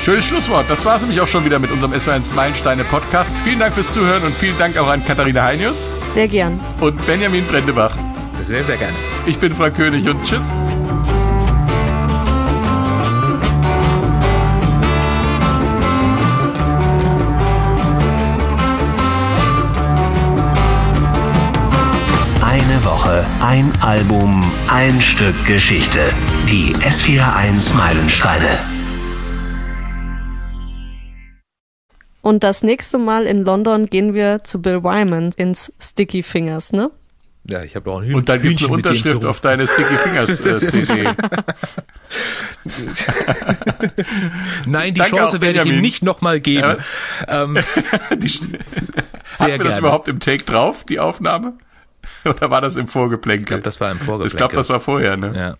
[0.00, 0.64] Schönes Schlusswort.
[0.70, 3.36] Das war es nämlich auch schon wieder mit unserem SW1 Meilensteine Podcast.
[3.44, 5.88] Vielen Dank fürs Zuhören und vielen Dank auch an Katharina Heinius.
[6.14, 6.58] Sehr gern.
[6.80, 7.94] Und Benjamin Brendebach.
[8.42, 8.94] Sehr, sehr gerne.
[9.26, 10.54] Ich bin Frank König und tschüss.
[22.42, 26.00] Eine Woche, ein Album, ein Stück Geschichte.
[26.48, 28.77] Die S41 Meilensteine.
[32.28, 36.90] Und das nächste Mal in London gehen wir zu Bill Wyman ins Sticky Fingers, ne?
[37.44, 40.58] Ja, ich habe auch ein Und dann gibt's eine Unterschrift auf deine Sticky Fingers äh,
[40.68, 41.04] CD.
[44.66, 46.76] Nein, die Danke Chance werde ich ihm nicht nochmal geben.
[47.26, 47.44] Ja.
[47.44, 47.56] Ähm,
[48.18, 48.50] die, Sehr
[49.38, 51.54] Hat wir das überhaupt im Take drauf, die Aufnahme?
[52.26, 53.40] Oder war das im Vorgeplänkel?
[53.40, 54.26] Ich glaube, das war im Vorgeplänkel.
[54.26, 55.32] Ich glaube, das war vorher, ne?
[55.34, 55.56] Ja.